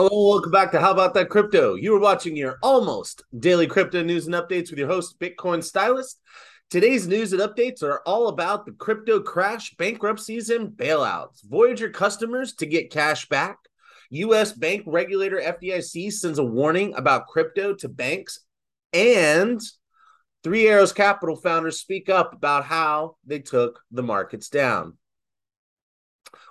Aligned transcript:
Hello, 0.00 0.30
welcome 0.30 0.52
back 0.52 0.70
to 0.70 0.80
How 0.80 0.92
About 0.92 1.12
That 1.14 1.28
Crypto. 1.28 1.74
You 1.74 1.96
are 1.96 1.98
watching 1.98 2.36
your 2.36 2.56
almost 2.62 3.24
daily 3.36 3.66
crypto 3.66 4.00
news 4.00 4.26
and 4.26 4.34
updates 4.36 4.70
with 4.70 4.78
your 4.78 4.86
host, 4.86 5.18
Bitcoin 5.18 5.60
Stylist. 5.60 6.20
Today's 6.70 7.08
news 7.08 7.32
and 7.32 7.42
updates 7.42 7.82
are 7.82 8.00
all 8.06 8.28
about 8.28 8.64
the 8.64 8.70
crypto 8.70 9.18
crash, 9.18 9.74
bankruptcies, 9.74 10.50
and 10.50 10.68
bailouts. 10.68 11.44
Voyager 11.44 11.90
customers 11.90 12.54
to 12.54 12.66
get 12.66 12.92
cash 12.92 13.28
back. 13.28 13.58
U.S. 14.10 14.52
bank 14.52 14.84
regulator 14.86 15.42
FDIC 15.44 16.12
sends 16.12 16.38
a 16.38 16.44
warning 16.44 16.94
about 16.94 17.26
crypto 17.26 17.74
to 17.74 17.88
banks. 17.88 18.38
And 18.92 19.60
Three 20.44 20.68
Arrows 20.68 20.92
Capital 20.92 21.34
founders 21.34 21.80
speak 21.80 22.08
up 22.08 22.34
about 22.34 22.64
how 22.64 23.16
they 23.26 23.40
took 23.40 23.80
the 23.90 24.04
markets 24.04 24.48
down. 24.48 24.96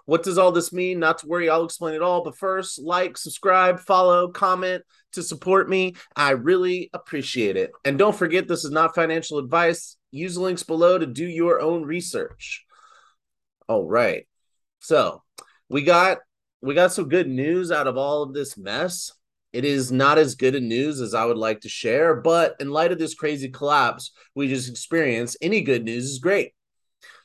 What 0.08 0.24
does 0.24 0.38
all 0.38 0.54
this 0.54 0.72
mean? 0.72 1.00
Not 1.00 1.18
to 1.18 1.28
worry, 1.28 1.50
I'll 1.50 1.66
explain 1.66 1.94
it 1.94 2.02
all. 2.02 2.24
But 2.24 2.38
first, 2.38 2.82
like, 2.82 3.18
subscribe, 3.18 3.82
follow, 3.82 4.30
comment 4.30 4.84
to 5.12 5.22
support 5.22 5.70
me. 5.70 5.96
I 6.16 6.32
really 6.32 6.90
appreciate 6.94 7.58
it. 7.58 7.72
And 7.84 8.00
don't 8.00 8.16
forget, 8.16 8.48
this 8.48 8.64
is 8.64 8.72
not 8.72 8.96
financial 8.96 9.38
advice. 9.38 9.98
Use 10.12 10.36
the 10.36 10.42
links 10.42 10.64
below 10.64 10.98
to 10.98 11.06
do 11.06 11.26
your 11.26 11.60
own 11.60 11.84
research. 11.84 12.66
All 13.68 13.86
right. 13.86 14.26
So 14.80 15.24
we 15.68 15.84
got 15.84 16.20
we 16.62 16.74
got 16.74 16.94
some 16.94 17.10
good 17.10 17.28
news 17.28 17.70
out 17.70 17.88
of 17.88 17.98
all 17.98 18.24
of 18.24 18.34
this 18.34 18.58
mess. 18.58 19.12
It 19.52 19.66
is 19.66 19.92
not 19.92 20.18
as 20.18 20.36
good 20.36 20.56
a 20.56 20.62
news 20.62 21.02
as 21.02 21.14
I 21.14 21.26
would 21.26 21.38
like 21.38 21.60
to 21.62 21.70
share, 21.70 22.16
but 22.16 22.56
in 22.62 22.72
light 22.72 22.94
of 22.94 22.98
this 22.98 23.14
crazy 23.14 23.50
collapse 23.50 24.12
we 24.36 24.48
just 24.48 24.70
experienced, 24.70 25.36
any 25.42 25.60
good 25.60 25.84
news 25.84 26.06
is 26.06 26.20
great. 26.20 26.54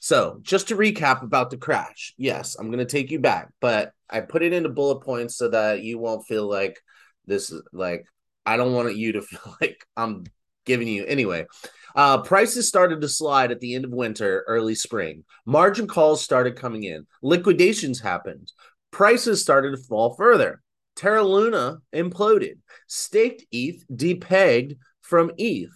So, 0.00 0.38
just 0.42 0.68
to 0.68 0.77
recap 0.77 1.22
about 1.22 1.50
the 1.50 1.56
crash, 1.56 2.14
yes, 2.16 2.56
I'm 2.56 2.68
going 2.68 2.78
to 2.78 2.84
take 2.84 3.10
you 3.10 3.20
back, 3.20 3.52
but 3.60 3.92
I 4.10 4.20
put 4.20 4.42
it 4.42 4.52
into 4.52 4.68
bullet 4.68 5.00
points 5.00 5.36
so 5.36 5.48
that 5.48 5.82
you 5.82 5.98
won't 5.98 6.27
feel 6.27 6.48
like 6.48 6.80
this 7.27 7.50
is 7.50 7.62
like 7.72 8.05
I 8.45 8.56
don't 8.56 8.72
want 8.72 8.96
you 8.96 9.12
to 9.12 9.22
feel 9.22 9.56
like 9.61 9.86
I'm 9.97 10.24
giving 10.64 10.89
you 10.89 11.05
anyway. 11.05 11.47
Uh, 11.94 12.22
prices 12.22 12.69
started 12.69 13.00
to 13.00 13.08
slide 13.08 13.50
at 13.50 13.61
the 13.61 13.74
end 13.74 13.84
of 13.84 13.91
winter, 13.91 14.44
early 14.47 14.74
spring. 14.74 15.24
Margin 15.44 15.86
calls 15.86 16.22
started 16.22 16.56
coming 16.56 16.84
in. 16.84 17.06
Liquidations 17.22 18.00
happened. 18.00 18.50
Prices 18.91 19.42
started 19.42 19.72
to 19.72 19.83
fall 19.83 20.14
further. 20.14 20.62
Terra 20.96 21.22
Luna 21.22 21.78
imploded. 21.94 22.58
Staked 22.86 23.44
ETH 23.50 23.84
depegged 23.92 24.78
from 25.00 25.30
ETH. 25.36 25.70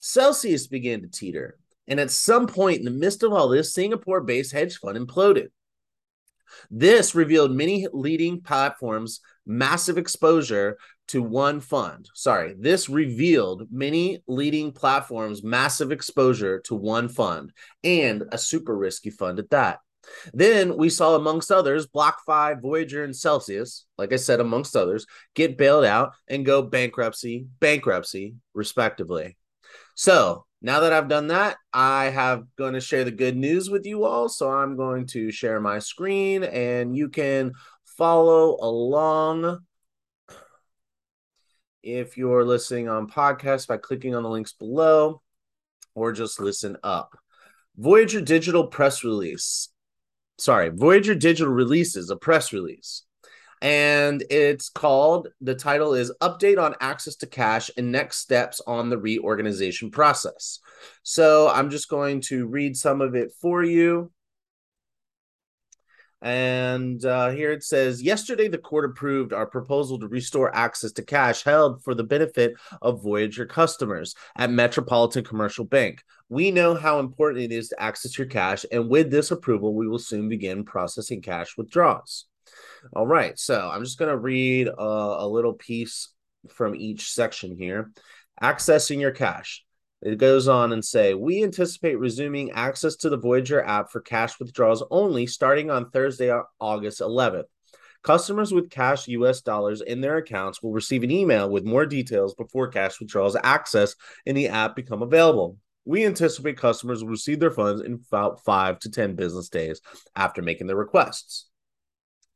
Celsius 0.00 0.66
began 0.66 1.02
to 1.02 1.08
teeter. 1.08 1.58
And 1.88 2.00
at 2.00 2.10
some 2.10 2.46
point 2.46 2.78
in 2.78 2.84
the 2.84 2.90
midst 2.90 3.22
of 3.22 3.32
all 3.32 3.48
this, 3.48 3.74
Singapore 3.74 4.20
based 4.20 4.52
hedge 4.52 4.78
fund 4.78 4.98
imploded. 4.98 5.48
This 6.70 7.14
revealed 7.14 7.52
many 7.52 7.86
leading 7.92 8.40
platforms' 8.40 9.20
massive 9.44 9.98
exposure 9.98 10.78
to 11.08 11.22
one 11.22 11.60
fund. 11.60 12.08
Sorry, 12.14 12.54
this 12.58 12.88
revealed 12.88 13.68
many 13.70 14.22
leading 14.26 14.72
platforms' 14.72 15.44
massive 15.44 15.92
exposure 15.92 16.60
to 16.60 16.74
one 16.74 17.08
fund 17.08 17.52
and 17.84 18.24
a 18.32 18.38
super 18.38 18.76
risky 18.76 19.10
fund 19.10 19.38
at 19.38 19.50
that. 19.50 19.78
Then 20.32 20.76
we 20.76 20.88
saw, 20.88 21.16
amongst 21.16 21.50
others, 21.50 21.88
BlockFi, 21.88 22.60
Voyager, 22.60 23.02
and 23.02 23.14
Celsius, 23.14 23.86
like 23.98 24.12
I 24.12 24.16
said, 24.16 24.40
amongst 24.40 24.76
others, 24.76 25.06
get 25.34 25.58
bailed 25.58 25.84
out 25.84 26.12
and 26.28 26.46
go 26.46 26.62
bankruptcy, 26.62 27.46
bankruptcy, 27.58 28.36
respectively. 28.54 29.36
So 29.96 30.46
now 30.66 30.80
that 30.80 30.92
I've 30.92 31.06
done 31.06 31.28
that, 31.28 31.58
I 31.72 32.06
have 32.06 32.44
going 32.56 32.74
to 32.74 32.80
share 32.80 33.04
the 33.04 33.12
good 33.12 33.36
news 33.36 33.70
with 33.70 33.86
you 33.86 34.04
all. 34.04 34.28
So 34.28 34.50
I'm 34.50 34.76
going 34.76 35.06
to 35.08 35.30
share 35.30 35.60
my 35.60 35.78
screen 35.78 36.42
and 36.42 36.96
you 36.96 37.08
can 37.08 37.52
follow 37.84 38.58
along 38.60 39.60
if 41.84 42.16
you're 42.16 42.44
listening 42.44 42.88
on 42.88 43.06
podcast 43.06 43.68
by 43.68 43.76
clicking 43.76 44.16
on 44.16 44.24
the 44.24 44.28
links 44.28 44.54
below 44.54 45.22
or 45.94 46.10
just 46.10 46.40
listen 46.40 46.76
up. 46.82 47.16
Voyager 47.76 48.20
Digital 48.20 48.66
press 48.66 49.04
release. 49.04 49.68
Sorry, 50.36 50.70
Voyager 50.70 51.14
Digital 51.14 51.52
releases 51.52 52.10
a 52.10 52.16
press 52.16 52.52
release 52.52 53.04
and 53.62 54.22
it's 54.28 54.68
called 54.68 55.28
the 55.40 55.54
title 55.54 55.94
is 55.94 56.12
update 56.20 56.62
on 56.62 56.74
access 56.80 57.16
to 57.16 57.26
cash 57.26 57.70
and 57.76 57.90
next 57.90 58.18
steps 58.18 58.60
on 58.66 58.90
the 58.90 58.98
reorganization 58.98 59.90
process. 59.90 60.60
So 61.02 61.48
i'm 61.48 61.70
just 61.70 61.88
going 61.88 62.20
to 62.22 62.46
read 62.46 62.76
some 62.76 63.00
of 63.00 63.14
it 63.14 63.32
for 63.40 63.62
you. 63.62 64.10
And 66.22 67.04
uh, 67.04 67.30
here 67.30 67.52
it 67.52 67.62
says 67.62 68.02
yesterday 68.02 68.48
the 68.48 68.58
court 68.58 68.84
approved 68.90 69.32
our 69.32 69.46
proposal 69.46 69.98
to 70.00 70.08
restore 70.08 70.54
access 70.54 70.92
to 70.92 71.02
cash 71.02 71.42
held 71.42 71.84
for 71.84 71.94
the 71.94 72.04
benefit 72.04 72.54
of 72.82 73.02
voyager 73.02 73.46
customers 73.46 74.14
at 74.36 74.50
metropolitan 74.50 75.24
commercial 75.24 75.64
bank. 75.64 76.02
We 76.28 76.50
know 76.50 76.74
how 76.74 76.98
important 77.00 77.44
it 77.44 77.52
is 77.52 77.68
to 77.68 77.80
access 77.80 78.18
your 78.18 78.26
cash 78.26 78.64
and 78.72 78.88
with 78.88 79.10
this 79.10 79.30
approval 79.30 79.74
we 79.74 79.86
will 79.86 79.98
soon 79.98 80.28
begin 80.28 80.64
processing 80.64 81.22
cash 81.22 81.56
withdrawals 81.56 82.26
all 82.92 83.06
right, 83.06 83.38
so 83.38 83.68
I'm 83.72 83.82
just 83.84 83.98
going 83.98 84.10
to 84.10 84.16
read 84.16 84.68
a, 84.68 84.80
a 84.80 85.28
little 85.28 85.54
piece 85.54 86.12
from 86.48 86.74
each 86.74 87.10
section 87.12 87.56
here. 87.56 87.90
Accessing 88.42 89.00
your 89.00 89.12
cash. 89.12 89.64
It 90.02 90.18
goes 90.18 90.46
on 90.46 90.72
and 90.72 90.84
say, 90.84 91.14
we 91.14 91.42
anticipate 91.42 91.98
resuming 91.98 92.52
access 92.52 92.96
to 92.96 93.08
the 93.08 93.16
Voyager 93.16 93.62
app 93.62 93.90
for 93.90 94.00
cash 94.00 94.38
withdrawals 94.38 94.84
only 94.90 95.26
starting 95.26 95.70
on 95.70 95.90
Thursday, 95.90 96.32
August 96.60 97.00
11th. 97.00 97.44
Customers 98.02 98.52
with 98.52 98.70
cash 98.70 99.08
US 99.08 99.40
dollars 99.40 99.80
in 99.80 100.00
their 100.00 100.18
accounts 100.18 100.62
will 100.62 100.72
receive 100.72 101.02
an 101.02 101.10
email 101.10 101.50
with 101.50 101.64
more 101.64 101.86
details 101.86 102.34
before 102.34 102.68
cash 102.68 103.00
withdrawals 103.00 103.36
access 103.42 103.96
in 104.26 104.36
the 104.36 104.48
app 104.48 104.76
become 104.76 105.02
available. 105.02 105.56
We 105.86 106.04
anticipate 106.04 106.58
customers 106.58 107.02
will 107.02 107.10
receive 107.10 107.40
their 107.40 107.50
funds 107.50 107.80
in 107.80 108.04
about 108.08 108.44
five 108.44 108.78
to 108.80 108.90
10 108.90 109.16
business 109.16 109.48
days 109.48 109.80
after 110.14 110.42
making 110.42 110.66
their 110.66 110.76
requests 110.76 111.46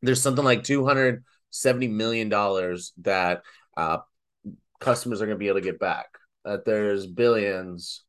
there's 0.02 0.22
something 0.22 0.44
like 0.44 0.64
270 0.64 1.88
million 1.88 2.28
dollars 2.28 2.92
that 3.02 3.42
uh, 3.76 3.98
customers 4.80 5.20
are 5.20 5.26
going 5.26 5.36
to 5.36 5.40
be 5.40 5.48
able 5.48 5.60
to 5.60 5.64
get 5.64 5.78
back. 5.78 6.06
That 6.44 6.64
there's 6.64 7.06
billions, 7.06 8.04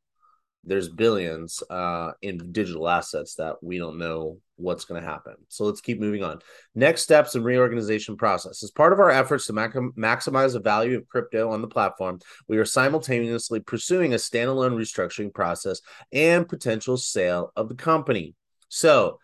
there's 0.63 0.90
billions 0.90 1.62
uh, 1.69 2.12
in 2.22 2.52
digital 2.52 2.88
assets 2.88 3.35
that 3.35 3.62
we 3.62 3.78
don't 3.78 3.97
know 3.97 4.38
what's 4.56 4.85
going 4.85 5.02
to 5.02 5.07
happen. 5.07 5.35
So 5.50 5.66
let's 5.66 5.81
keep 5.81 6.00
moving 6.00 6.24
on. 6.24 6.40
Next 6.75 7.02
steps 7.02 7.35
in 7.35 7.44
reorganization 7.44 8.16
process. 8.16 8.63
As 8.63 8.72
part 8.72 8.94
of 8.94 9.00
our 9.00 9.09
efforts 9.09 9.47
to 9.47 9.53
mac- 9.53 9.73
maximize 9.73 10.53
the 10.53 10.59
value 10.59 10.97
of 10.97 11.08
crypto 11.09 11.50
on 11.50 11.62
the 11.62 11.68
platform, 11.68 12.19
we 12.47 12.58
are 12.58 12.66
simultaneously 12.66 13.59
pursuing 13.59 14.13
a 14.13 14.18
standalone 14.18 14.78
restructuring 14.78 15.34
process 15.34 15.81
and 16.13 16.47
potential 16.47 16.96
sale 16.96 17.52
of 17.56 17.69
the 17.69 17.75
company. 17.75 18.35
So 18.69 19.19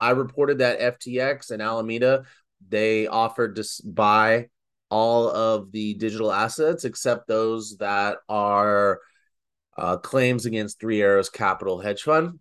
I 0.00 0.10
reported 0.10 0.58
that 0.58 0.80
FTX 0.80 1.50
and 1.50 1.62
Alameda 1.62 2.24
they 2.66 3.06
offered 3.06 3.56
to 3.56 3.64
buy 3.84 4.48
all 4.90 5.28
of 5.28 5.70
the 5.70 5.94
digital 5.94 6.32
assets 6.32 6.84
except 6.84 7.28
those 7.28 7.76
that 7.78 8.18
are 8.28 9.00
uh, 9.76 9.96
claims 9.98 10.46
against 10.46 10.80
Three 10.80 11.00
Arrows 11.02 11.30
Capital 11.30 11.78
Hedge 11.78 12.02
Fund. 12.02 12.40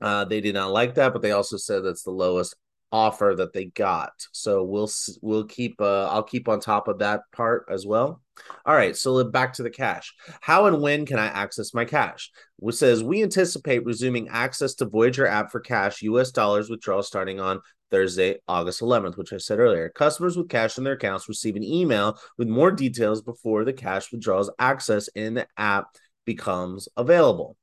Uh, 0.00 0.24
they 0.24 0.40
did 0.40 0.54
not 0.54 0.72
like 0.72 0.94
that, 0.94 1.12
but 1.12 1.22
they 1.22 1.32
also 1.32 1.56
said 1.56 1.84
that's 1.84 2.02
the 2.02 2.10
lowest 2.10 2.54
offer 2.90 3.34
that 3.36 3.52
they 3.52 3.66
got. 3.66 4.12
So 4.32 4.62
we'll 4.62 4.90
we'll 5.20 5.44
keep 5.44 5.80
uh, 5.80 6.06
I'll 6.06 6.22
keep 6.22 6.48
on 6.48 6.60
top 6.60 6.88
of 6.88 6.98
that 6.98 7.22
part 7.32 7.66
as 7.70 7.86
well. 7.86 8.21
All 8.64 8.74
right, 8.74 8.96
so 8.96 9.22
back 9.24 9.54
to 9.54 9.62
the 9.62 9.70
cash. 9.70 10.14
How 10.40 10.66
and 10.66 10.80
when 10.80 11.04
can 11.06 11.18
I 11.18 11.26
access 11.26 11.74
my 11.74 11.84
cash? 11.84 12.30
Which 12.56 12.76
says 12.76 13.02
we 13.02 13.22
anticipate 13.22 13.84
resuming 13.84 14.28
access 14.28 14.74
to 14.74 14.86
Voyager 14.86 15.26
app 15.26 15.50
for 15.50 15.60
cash 15.60 16.02
US 16.02 16.30
dollars 16.30 16.70
withdrawal 16.70 17.02
starting 17.02 17.40
on 17.40 17.60
Thursday, 17.90 18.38
August 18.48 18.80
11th, 18.80 19.16
which 19.18 19.32
I 19.32 19.36
said 19.36 19.58
earlier. 19.58 19.90
Customers 19.90 20.36
with 20.36 20.48
cash 20.48 20.78
in 20.78 20.84
their 20.84 20.94
accounts 20.94 21.28
receive 21.28 21.56
an 21.56 21.64
email 21.64 22.18
with 22.38 22.48
more 22.48 22.70
details 22.72 23.20
before 23.20 23.64
the 23.64 23.72
cash 23.72 24.10
withdrawals 24.10 24.50
access 24.58 25.08
in 25.08 25.34
the 25.34 25.46
app 25.58 25.88
becomes 26.24 26.88
available. 26.96 27.56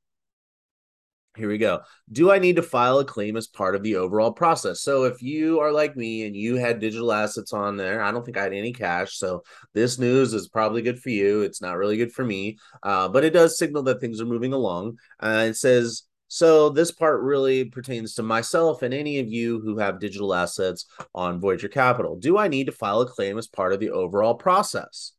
Here 1.40 1.48
we 1.48 1.56
go. 1.56 1.80
Do 2.12 2.30
I 2.30 2.38
need 2.38 2.56
to 2.56 2.62
file 2.62 2.98
a 2.98 3.04
claim 3.04 3.36
as 3.36 3.46
part 3.46 3.74
of 3.74 3.82
the 3.82 3.96
overall 3.96 4.30
process? 4.30 4.82
So, 4.82 5.04
if 5.04 5.22
you 5.22 5.58
are 5.60 5.72
like 5.72 5.96
me 5.96 6.26
and 6.26 6.36
you 6.36 6.56
had 6.56 6.80
digital 6.80 7.12
assets 7.12 7.54
on 7.54 7.78
there, 7.78 8.02
I 8.02 8.12
don't 8.12 8.24
think 8.24 8.36
I 8.36 8.42
had 8.42 8.52
any 8.52 8.74
cash. 8.74 9.16
So, 9.16 9.42
this 9.72 9.98
news 9.98 10.34
is 10.34 10.48
probably 10.48 10.82
good 10.82 11.00
for 11.00 11.08
you. 11.08 11.40
It's 11.40 11.62
not 11.62 11.78
really 11.78 11.96
good 11.96 12.12
for 12.12 12.24
me, 12.24 12.58
uh, 12.82 13.08
but 13.08 13.24
it 13.24 13.32
does 13.32 13.58
signal 13.58 13.82
that 13.84 14.00
things 14.00 14.20
are 14.20 14.26
moving 14.26 14.52
along. 14.52 14.98
Uh, 15.18 15.46
it 15.48 15.54
says, 15.54 16.02
so 16.28 16.68
this 16.68 16.92
part 16.92 17.22
really 17.22 17.64
pertains 17.64 18.14
to 18.14 18.22
myself 18.22 18.82
and 18.82 18.94
any 18.94 19.18
of 19.18 19.28
you 19.28 19.60
who 19.60 19.78
have 19.78 19.98
digital 19.98 20.32
assets 20.32 20.84
on 21.12 21.40
Voyager 21.40 21.68
Capital. 21.68 22.16
Do 22.16 22.36
I 22.38 22.48
need 22.48 22.66
to 22.66 22.72
file 22.72 23.00
a 23.00 23.06
claim 23.06 23.38
as 23.38 23.48
part 23.48 23.72
of 23.72 23.80
the 23.80 23.90
overall 23.90 24.34
process? 24.34 25.12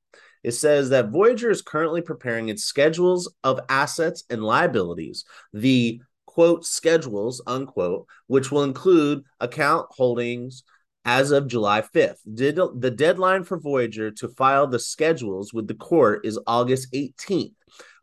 It 0.43 0.53
says 0.53 0.89
that 0.89 1.09
Voyager 1.09 1.49
is 1.49 1.61
currently 1.61 2.01
preparing 2.01 2.49
its 2.49 2.63
schedules 2.63 3.31
of 3.43 3.59
assets 3.69 4.23
and 4.29 4.43
liabilities, 4.43 5.25
the 5.53 6.01
quote 6.33 6.65
schedules, 6.65 7.41
unquote, 7.45 8.07
which 8.27 8.51
will 8.51 8.63
include 8.63 9.23
account 9.41 9.87
holdings, 9.91 10.63
as 11.03 11.31
of 11.31 11.47
July 11.47 11.81
5th. 11.81 12.19
Did, 12.31 12.59
The 12.75 12.91
deadline 12.91 13.43
for 13.43 13.59
Voyager 13.59 14.11
to 14.11 14.29
file 14.29 14.67
the 14.67 14.79
schedules 14.79 15.53
with 15.53 15.67
the 15.67 15.73
court 15.73 16.25
is 16.25 16.39
August 16.45 16.93
18th. 16.93 17.53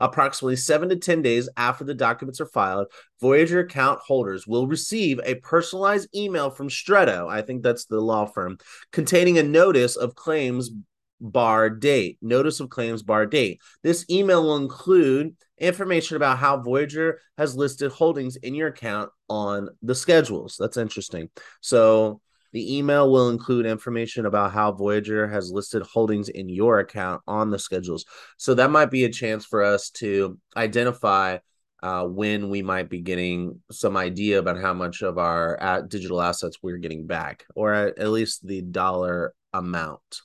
Approximately 0.01 0.57
seven 0.57 0.89
to 0.89 0.97
10 0.97 1.23
days 1.23 1.49
after 1.57 1.85
the 1.85 1.95
documents 1.95 2.41
are 2.41 2.47
filed, 2.47 2.89
Voyager 3.21 3.61
account 3.61 4.01
holders 4.01 4.47
will 4.47 4.67
receive 4.67 5.21
a 5.25 5.37
personalized 5.37 6.09
email 6.15 6.51
from 6.51 6.71
Stretto, 6.71 7.29
I 7.29 7.43
think 7.43 7.63
that's 7.63 7.85
the 7.85 8.01
law 8.01 8.27
firm, 8.27 8.59
containing 8.93 9.39
a 9.39 9.43
notice 9.43 9.97
of 9.97 10.15
claims 10.15 10.71
bar 11.21 11.71
date. 11.71 12.19
Notice 12.23 12.61
of 12.61 12.71
claims 12.71 13.03
bar 13.03 13.27
date. 13.27 13.61
This 13.83 14.05
email 14.11 14.43
will 14.43 14.57
include 14.57 15.35
information 15.59 16.17
about 16.17 16.39
how 16.39 16.61
Voyager 16.61 17.21
has 17.37 17.57
listed 17.57 17.91
holdings 17.91 18.37
in 18.37 18.55
your 18.55 18.69
account 18.69 19.11
on 19.29 19.69
the 19.83 19.95
schedules. 19.95 20.57
That's 20.59 20.77
interesting. 20.77 21.31
So 21.61 22.21
the 22.53 22.79
email 22.79 23.11
will 23.11 23.29
include 23.29 23.67
information 23.67 24.25
about 24.27 24.53
how 24.53 24.73
Voyager 24.73 25.29
has 25.29 25.51
listed 25.51 25.83
holdings 25.83 26.29
in 26.29 26.49
your 26.49 26.79
account 26.79 27.23
on 27.27 27.51
the 27.51 27.59
schedules. 27.59 28.05
So 28.37 28.55
that 28.55 28.71
might 28.71 28.91
be 28.91 29.05
a 29.05 29.13
chance 29.13 29.45
for 29.45 29.63
us 29.63 29.91
to 29.91 30.39
identify 30.57 31.39
uh, 31.83 32.05
when 32.05 32.49
we 32.49 32.63
might 32.63 32.89
be 32.89 33.01
getting 33.01 33.61
some 33.71 33.97
idea 33.97 34.39
about 34.39 34.59
how 34.59 34.75
much 34.75 35.03
of 35.03 35.19
our 35.19 35.83
digital 35.89 36.21
assets 36.21 36.59
we're 36.63 36.79
getting 36.79 37.07
back, 37.07 37.45
or 37.55 37.75
at 37.75 38.09
least 38.09 38.47
the 38.47 38.63
dollar 38.63 39.35
amount. 39.53 40.23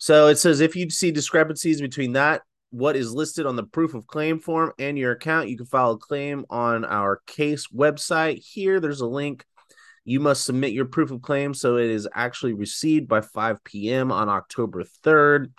So 0.00 0.28
it 0.28 0.36
says 0.36 0.60
if 0.60 0.74
you 0.74 0.88
see 0.90 1.12
discrepancies 1.12 1.80
between 1.80 2.14
that 2.14 2.42
what 2.70 2.96
is 2.96 3.12
listed 3.12 3.46
on 3.46 3.56
the 3.56 3.64
proof 3.64 3.94
of 3.94 4.06
claim 4.06 4.38
form 4.38 4.72
and 4.78 4.98
your 4.98 5.12
account, 5.12 5.48
you 5.48 5.56
can 5.56 5.66
file 5.66 5.92
a 5.92 5.98
claim 5.98 6.46
on 6.50 6.84
our 6.84 7.20
case 7.26 7.66
website. 7.68 8.38
Here, 8.38 8.80
there's 8.80 9.00
a 9.00 9.06
link 9.06 9.44
you 10.04 10.20
must 10.20 10.44
submit 10.44 10.72
your 10.72 10.86
proof 10.86 11.10
of 11.10 11.20
claim 11.20 11.52
so 11.52 11.76
it 11.76 11.90
is 11.90 12.08
actually 12.14 12.54
received 12.54 13.06
by 13.06 13.20
5 13.20 13.62
p.m. 13.64 14.10
on 14.10 14.28
October 14.28 14.84
3rd. 15.04 15.52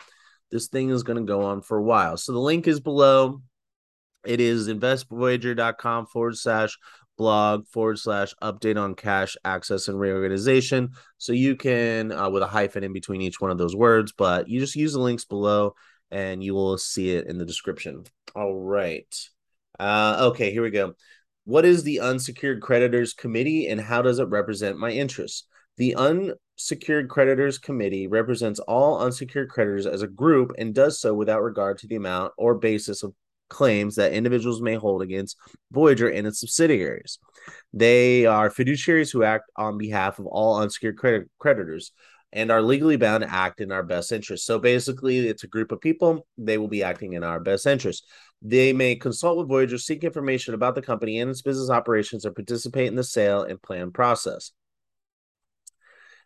This 0.50 0.68
thing 0.68 0.90
is 0.90 1.04
going 1.04 1.18
to 1.18 1.24
go 1.24 1.44
on 1.44 1.62
for 1.62 1.78
a 1.78 1.84
while. 1.84 2.18
So 2.18 2.32
the 2.32 2.40
link 2.40 2.68
is 2.68 2.80
below. 2.80 3.42
It 4.26 4.40
is 4.40 4.68
investvoyager.com 4.68 6.08
forward 6.08 6.38
slash 6.38 6.78
blog 7.18 7.68
forward 7.68 8.00
slash 8.00 8.34
update 8.42 8.82
on 8.82 8.96
cash 8.96 9.38
access 9.46 9.88
and 9.88 10.00
reorganization. 10.00 10.90
So 11.18 11.34
you 11.34 11.56
can, 11.56 12.12
uh, 12.12 12.30
with 12.30 12.44
a 12.44 12.48
hyphen 12.48 12.84
in 12.84 12.94
between 12.94 13.22
each 13.22 13.40
one 13.40 13.52
of 13.52 13.58
those 13.58 13.76
words, 13.76 14.12
but 14.12 14.48
you 14.50 14.60
just 14.60 14.76
use 14.76 14.94
the 14.94 15.00
links 15.00 15.26
below 15.26 15.76
and 16.10 16.44
you 16.44 16.54
will 16.54 16.78
see 16.78 17.12
it 17.12 17.28
in 17.28 17.38
the 17.38 17.46
description. 17.46 18.04
All 18.36 18.56
right. 18.56 19.16
Uh, 19.80 20.30
okay, 20.32 20.52
here 20.52 20.64
we 20.64 20.72
go. 20.72 20.94
What 21.46 21.66
is 21.66 21.84
the 21.84 22.00
Unsecured 22.02 22.62
Creditors 22.62 23.14
Committee 23.14 23.68
and 23.68 23.82
how 23.82 24.02
does 24.02 24.20
it 24.20 24.30
represent 24.30 24.78
my 24.78 24.92
interests? 24.92 25.46
The 25.78 25.96
Unsecured 25.96 27.10
Creditors 27.10 27.58
Committee 27.58 28.08
represents 28.08 28.60
all 28.60 29.00
unsecured 29.00 29.50
creditors 29.50 29.88
as 29.88 30.02
a 30.02 30.08
group 30.08 30.54
and 30.58 30.76
does 30.76 31.00
so 31.00 31.14
without 31.14 31.42
regard 31.42 31.80
to 31.80 31.88
the 31.88 31.96
amount 31.96 32.34
or 32.38 32.56
basis 32.56 33.02
of 33.04 33.14
claims 33.52 33.96
that 33.96 34.14
individuals 34.14 34.62
may 34.62 34.76
hold 34.76 35.04
against 35.04 35.38
Voyager 35.72 36.10
and 36.10 36.26
its 36.26 36.40
subsidiaries. 36.40 37.20
They 37.74 38.26
are 38.26 38.50
fiduciaries 38.50 39.12
who 39.12 39.24
act 39.24 39.52
on 39.56 39.78
behalf 39.78 40.18
of 40.18 40.26
all 40.26 40.60
unsecured 40.60 40.98
credit- 40.98 41.30
creditors 41.38 41.92
and 42.34 42.50
are 42.50 42.62
legally 42.62 42.96
bound 42.96 43.24
to 43.24 43.32
act 43.32 43.60
in 43.60 43.72
our 43.72 43.84
best 43.84 44.12
interest. 44.12 44.46
So 44.46 44.58
basically, 44.58 45.28
it's 45.28 45.44
a 45.44 45.48
group 45.48 45.72
of 45.72 45.82
people. 45.82 46.26
They 46.38 46.58
will 46.58 46.70
be 46.70 46.82
acting 46.82 47.14
in 47.14 47.24
our 47.24 47.40
best 47.40 47.68
interest. 47.68 48.08
They 48.42 48.74
may 48.74 48.96
consult 48.96 49.38
with 49.38 49.50
Voyager, 49.50 49.78
seek 49.78 50.04
information 50.04 50.54
about 50.54 50.76
the 50.76 50.82
company 50.82 51.20
and 51.20 51.30
its 51.30 51.42
business 51.42 51.70
operations, 51.70 52.26
or 52.26 52.32
participate 52.32 52.88
in 52.88 52.96
the 52.96 53.04
sale 53.04 53.44
and 53.44 53.62
plan 53.62 53.92
process. 53.92 54.52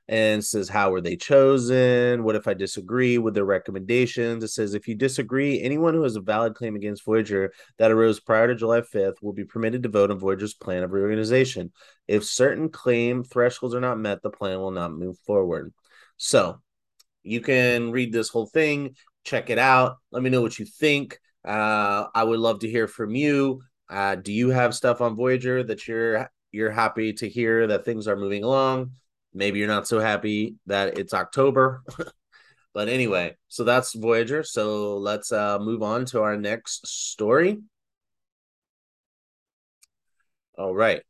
And 0.08 0.44
says, 0.44 0.70
How 0.70 0.92
were 0.92 1.02
they 1.02 1.16
chosen? 1.16 2.24
What 2.24 2.36
if 2.36 2.48
I 2.48 2.54
disagree 2.54 3.18
with 3.18 3.34
their 3.34 3.46
recommendations? 3.46 4.44
It 4.44 4.50
says, 4.50 4.74
If 4.74 4.88
you 4.88 4.96
disagree, 4.96 5.62
anyone 5.62 5.94
who 5.94 6.04
has 6.04 6.16
a 6.16 6.22
valid 6.22 6.54
claim 6.54 6.76
against 6.76 7.06
Voyager 7.06 7.52
that 7.78 7.92
arose 7.92 8.20
prior 8.20 8.48
to 8.48 8.56
July 8.56 8.82
5th 8.82 9.22
will 9.22 9.34
be 9.34 9.46
permitted 9.46 9.84
to 9.84 9.90
vote 9.90 10.12
on 10.12 10.20
Voyager's 10.20 10.54
plan 10.54 10.84
of 10.84 10.92
reorganization. 10.92 11.72
If 12.08 12.24
certain 12.24 12.70
claim 12.70 13.24
thresholds 13.24 13.74
are 13.74 13.82
not 13.82 14.00
met, 14.00 14.22
the 14.22 14.30
plan 14.30 14.60
will 14.60 14.72
not 14.72 14.94
move 14.94 15.18
forward. 15.26 15.74
So 16.18 16.62
you 17.24 17.42
can 17.42 17.92
read 17.92 18.14
this 18.14 18.30
whole 18.30 18.46
thing, 18.46 18.96
check 19.24 19.50
it 19.50 19.58
out. 19.58 19.98
Let 20.12 20.24
me 20.24 20.30
know 20.30 20.42
what 20.42 20.60
you 20.60 20.66
think. 20.66 21.20
Uh, 21.44 22.06
I 22.14 22.24
would 22.24 22.40
love 22.40 22.60
to 22.60 22.70
hear 22.70 22.88
from 22.88 23.16
you. 23.16 23.62
Uh, 23.90 24.16
do 24.16 24.32
you 24.32 24.50
have 24.50 24.74
stuff 24.74 25.02
on 25.02 25.16
Voyager 25.16 25.64
that 25.64 25.88
you're 25.88 26.30
you're 26.52 26.72
happy 26.72 27.14
to 27.14 27.28
hear 27.28 27.68
that 27.68 27.84
things 27.86 28.08
are 28.08 28.16
moving 28.16 28.44
along? 28.44 28.92
Maybe 29.36 29.60
you're 29.60 29.68
not 29.68 29.88
so 29.88 30.00
happy 30.00 30.56
that 30.66 30.98
it's 30.98 31.14
October. 31.14 31.84
but 32.74 32.88
anyway, 32.88 33.36
so 33.50 33.66
that's 33.66 33.94
Voyager. 33.94 34.44
So 34.44 34.98
let's 34.98 35.32
uh, 35.32 35.60
move 35.60 35.84
on 35.84 36.06
to 36.06 36.22
our 36.22 36.38
next 36.38 36.88
story. 36.88 37.60
All 40.58 40.74
right. 40.74 41.02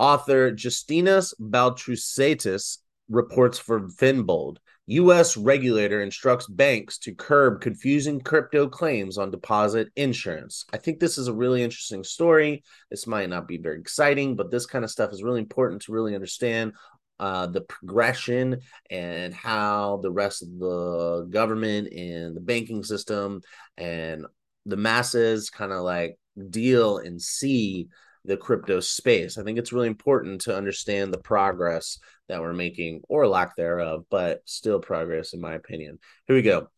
Author 0.00 0.50
Justinas 0.50 1.32
Baltrusaitis 1.40 2.78
reports 3.08 3.58
for 3.58 3.80
Finbold. 3.82 4.56
U.S. 4.86 5.34
regulator 5.38 6.02
instructs 6.02 6.46
banks 6.46 6.98
to 6.98 7.14
curb 7.14 7.62
confusing 7.62 8.20
crypto 8.20 8.68
claims 8.68 9.16
on 9.16 9.30
deposit 9.30 9.88
insurance. 9.96 10.66
I 10.74 10.76
think 10.76 11.00
this 11.00 11.16
is 11.16 11.26
a 11.26 11.32
really 11.32 11.62
interesting 11.62 12.04
story. 12.04 12.62
This 12.90 13.06
might 13.06 13.30
not 13.30 13.48
be 13.48 13.56
very 13.56 13.80
exciting, 13.80 14.36
but 14.36 14.50
this 14.50 14.66
kind 14.66 14.84
of 14.84 14.90
stuff 14.90 15.10
is 15.10 15.22
really 15.22 15.40
important 15.40 15.82
to 15.82 15.92
really 15.92 16.14
understand 16.14 16.74
uh, 17.20 17.46
the 17.46 17.60
progression 17.62 18.60
and 18.90 19.32
how 19.32 19.98
the 20.02 20.10
rest 20.10 20.42
of 20.42 20.48
the 20.58 21.26
government 21.30 21.92
and 21.92 22.36
the 22.36 22.40
banking 22.40 22.82
system 22.82 23.40
and 23.76 24.26
the 24.66 24.76
masses 24.76 25.50
kind 25.50 25.72
of 25.72 25.82
like 25.82 26.18
deal 26.50 26.98
and 26.98 27.20
see 27.20 27.88
the 28.24 28.36
crypto 28.36 28.80
space. 28.80 29.36
I 29.36 29.42
think 29.42 29.58
it's 29.58 29.72
really 29.72 29.88
important 29.88 30.42
to 30.42 30.56
understand 30.56 31.12
the 31.12 31.18
progress 31.18 31.98
that 32.28 32.40
we're 32.40 32.54
making 32.54 33.02
or 33.08 33.28
lack 33.28 33.54
thereof, 33.54 34.04
but 34.10 34.40
still 34.46 34.80
progress 34.80 35.34
in 35.34 35.40
my 35.40 35.54
opinion. 35.54 35.98
Here 36.26 36.36
we 36.36 36.42
go. 36.42 36.68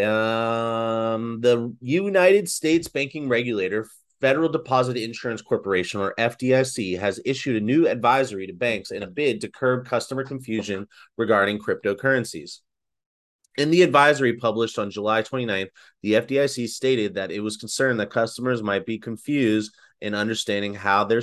Um, 0.00 1.40
the 1.40 1.74
United 1.80 2.48
States 2.48 2.86
banking 2.88 3.28
regulator, 3.28 3.88
Federal 4.20 4.48
Deposit 4.48 4.96
Insurance 4.96 5.42
Corporation 5.42 6.00
or 6.00 6.14
FDIC, 6.18 6.98
has 6.98 7.20
issued 7.24 7.56
a 7.56 7.64
new 7.64 7.88
advisory 7.88 8.46
to 8.46 8.52
banks 8.52 8.90
in 8.90 9.02
a 9.02 9.06
bid 9.06 9.40
to 9.40 9.48
curb 9.48 9.86
customer 9.86 10.24
confusion 10.24 10.86
regarding 11.16 11.58
cryptocurrencies. 11.58 12.58
In 13.56 13.70
the 13.70 13.82
advisory 13.82 14.34
published 14.36 14.78
on 14.78 14.90
July 14.90 15.22
29th, 15.22 15.70
the 16.02 16.12
FDIC 16.14 16.68
stated 16.68 17.14
that 17.14 17.30
it 17.30 17.40
was 17.40 17.56
concerned 17.56 17.98
that 18.00 18.10
customers 18.10 18.62
might 18.62 18.86
be 18.86 18.98
confused 18.98 19.74
in 20.00 20.14
understanding 20.14 20.74
how 20.74 21.04
their 21.04 21.22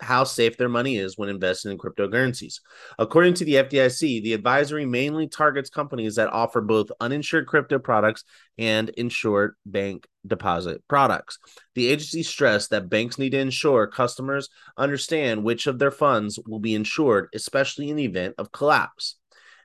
how 0.00 0.24
safe 0.24 0.56
their 0.56 0.68
money 0.68 0.96
is 0.96 1.16
when 1.16 1.28
investing 1.28 1.70
in 1.70 1.78
cryptocurrencies. 1.78 2.56
According 2.98 3.34
to 3.34 3.44
the 3.44 3.54
FDIC, 3.54 4.22
the 4.22 4.32
advisory 4.32 4.84
mainly 4.84 5.28
targets 5.28 5.70
companies 5.70 6.16
that 6.16 6.32
offer 6.32 6.60
both 6.60 6.90
uninsured 7.00 7.46
crypto 7.46 7.78
products 7.78 8.24
and 8.58 8.88
insured 8.90 9.54
bank 9.64 10.06
deposit 10.26 10.82
products. 10.88 11.38
The 11.74 11.88
agency 11.88 12.22
stressed 12.22 12.70
that 12.70 12.88
banks 12.88 13.18
need 13.18 13.30
to 13.30 13.38
ensure 13.38 13.86
customers 13.86 14.48
understand 14.76 15.44
which 15.44 15.66
of 15.66 15.78
their 15.78 15.90
funds 15.90 16.38
will 16.46 16.60
be 16.60 16.74
insured, 16.74 17.28
especially 17.34 17.90
in 17.90 17.96
the 17.96 18.04
event 18.04 18.34
of 18.38 18.52
collapse. 18.52 19.16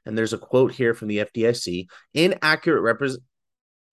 And 0.06 0.18
there's 0.18 0.34
a 0.34 0.38
quote 0.38 0.72
here 0.72 0.94
from 0.94 1.10
the 1.10 1.18
FDIC 1.18 1.88
inaccurate 2.14 2.82
represent 2.82 3.24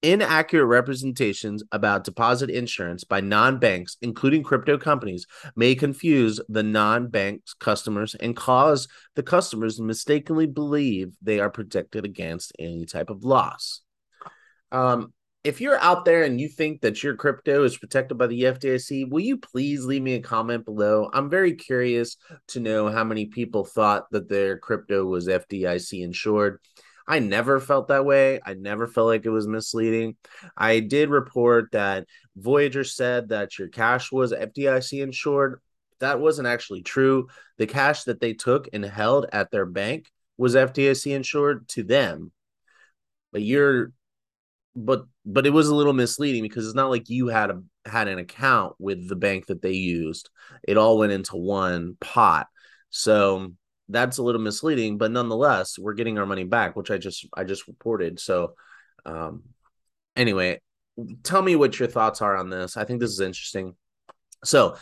Inaccurate 0.04 0.66
representations 0.66 1.62
about 1.72 2.04
deposit 2.04 2.50
insurance 2.50 3.04
by 3.04 3.22
non 3.22 3.58
banks, 3.58 3.96
including 4.02 4.42
crypto 4.42 4.76
companies, 4.76 5.26
may 5.56 5.74
confuse 5.74 6.38
the 6.50 6.62
non 6.62 7.08
bank's 7.08 7.54
customers 7.54 8.14
and 8.14 8.36
cause 8.36 8.86
the 9.14 9.22
customers 9.22 9.76
to 9.76 9.82
mistakenly 9.82 10.46
believe 10.46 11.14
they 11.22 11.40
are 11.40 11.48
protected 11.48 12.04
against 12.04 12.52
any 12.58 12.84
type 12.84 13.08
of 13.08 13.24
loss. 13.24 13.80
Um, 14.70 15.14
if 15.42 15.62
you're 15.62 15.80
out 15.80 16.04
there 16.04 16.24
and 16.24 16.38
you 16.38 16.48
think 16.48 16.82
that 16.82 17.02
your 17.02 17.16
crypto 17.16 17.64
is 17.64 17.78
protected 17.78 18.18
by 18.18 18.26
the 18.26 18.42
FDIC, 18.42 19.08
will 19.08 19.20
you 19.20 19.38
please 19.38 19.86
leave 19.86 20.02
me 20.02 20.16
a 20.16 20.20
comment 20.20 20.66
below? 20.66 21.08
I'm 21.14 21.30
very 21.30 21.54
curious 21.54 22.18
to 22.48 22.60
know 22.60 22.90
how 22.90 23.04
many 23.04 23.24
people 23.24 23.64
thought 23.64 24.10
that 24.10 24.28
their 24.28 24.58
crypto 24.58 25.06
was 25.06 25.28
FDIC 25.28 26.04
insured. 26.04 26.60
I 27.06 27.18
never 27.18 27.60
felt 27.60 27.88
that 27.88 28.06
way. 28.06 28.40
I 28.44 28.54
never 28.54 28.86
felt 28.86 29.08
like 29.08 29.26
it 29.26 29.30
was 29.30 29.46
misleading. 29.46 30.16
I 30.56 30.80
did 30.80 31.10
report 31.10 31.72
that 31.72 32.06
Voyager 32.36 32.84
said 32.84 33.28
that 33.28 33.58
your 33.58 33.68
cash 33.68 34.10
was 34.10 34.32
FDIC 34.32 35.02
insured. 35.02 35.60
That 36.00 36.20
wasn't 36.20 36.48
actually 36.48 36.82
true. 36.82 37.28
The 37.58 37.66
cash 37.66 38.04
that 38.04 38.20
they 38.20 38.32
took 38.32 38.68
and 38.72 38.84
held 38.84 39.26
at 39.32 39.50
their 39.50 39.66
bank 39.66 40.10
was 40.38 40.54
FDIC 40.54 41.14
insured 41.14 41.68
to 41.68 41.82
them. 41.82 42.32
But 43.32 43.42
you're 43.42 43.92
but 44.76 45.04
but 45.24 45.46
it 45.46 45.50
was 45.50 45.68
a 45.68 45.74
little 45.74 45.92
misleading 45.92 46.42
because 46.42 46.66
it's 46.66 46.74
not 46.74 46.90
like 46.90 47.08
you 47.08 47.28
had 47.28 47.50
a 47.50 47.62
had 47.86 48.08
an 48.08 48.18
account 48.18 48.74
with 48.78 49.08
the 49.08 49.16
bank 49.16 49.46
that 49.46 49.62
they 49.62 49.72
used. 49.72 50.30
It 50.62 50.76
all 50.76 50.98
went 50.98 51.12
into 51.12 51.36
one 51.36 51.96
pot. 52.00 52.48
So 52.90 53.52
that's 53.88 54.18
a 54.18 54.22
little 54.22 54.40
misleading, 54.40 54.98
but 54.98 55.10
nonetheless, 55.10 55.78
we're 55.78 55.94
getting 55.94 56.18
our 56.18 56.26
money 56.26 56.44
back, 56.44 56.76
which 56.76 56.90
I 56.90 56.98
just 56.98 57.26
I 57.34 57.44
just 57.44 57.68
reported. 57.68 58.18
So, 58.18 58.54
um, 59.04 59.42
anyway, 60.16 60.60
tell 61.22 61.42
me 61.42 61.56
what 61.56 61.78
your 61.78 61.88
thoughts 61.88 62.22
are 62.22 62.36
on 62.36 62.50
this. 62.50 62.76
I 62.76 62.84
think 62.84 63.00
this 63.00 63.10
is 63.10 63.20
interesting. 63.20 63.74
So, 64.44 64.76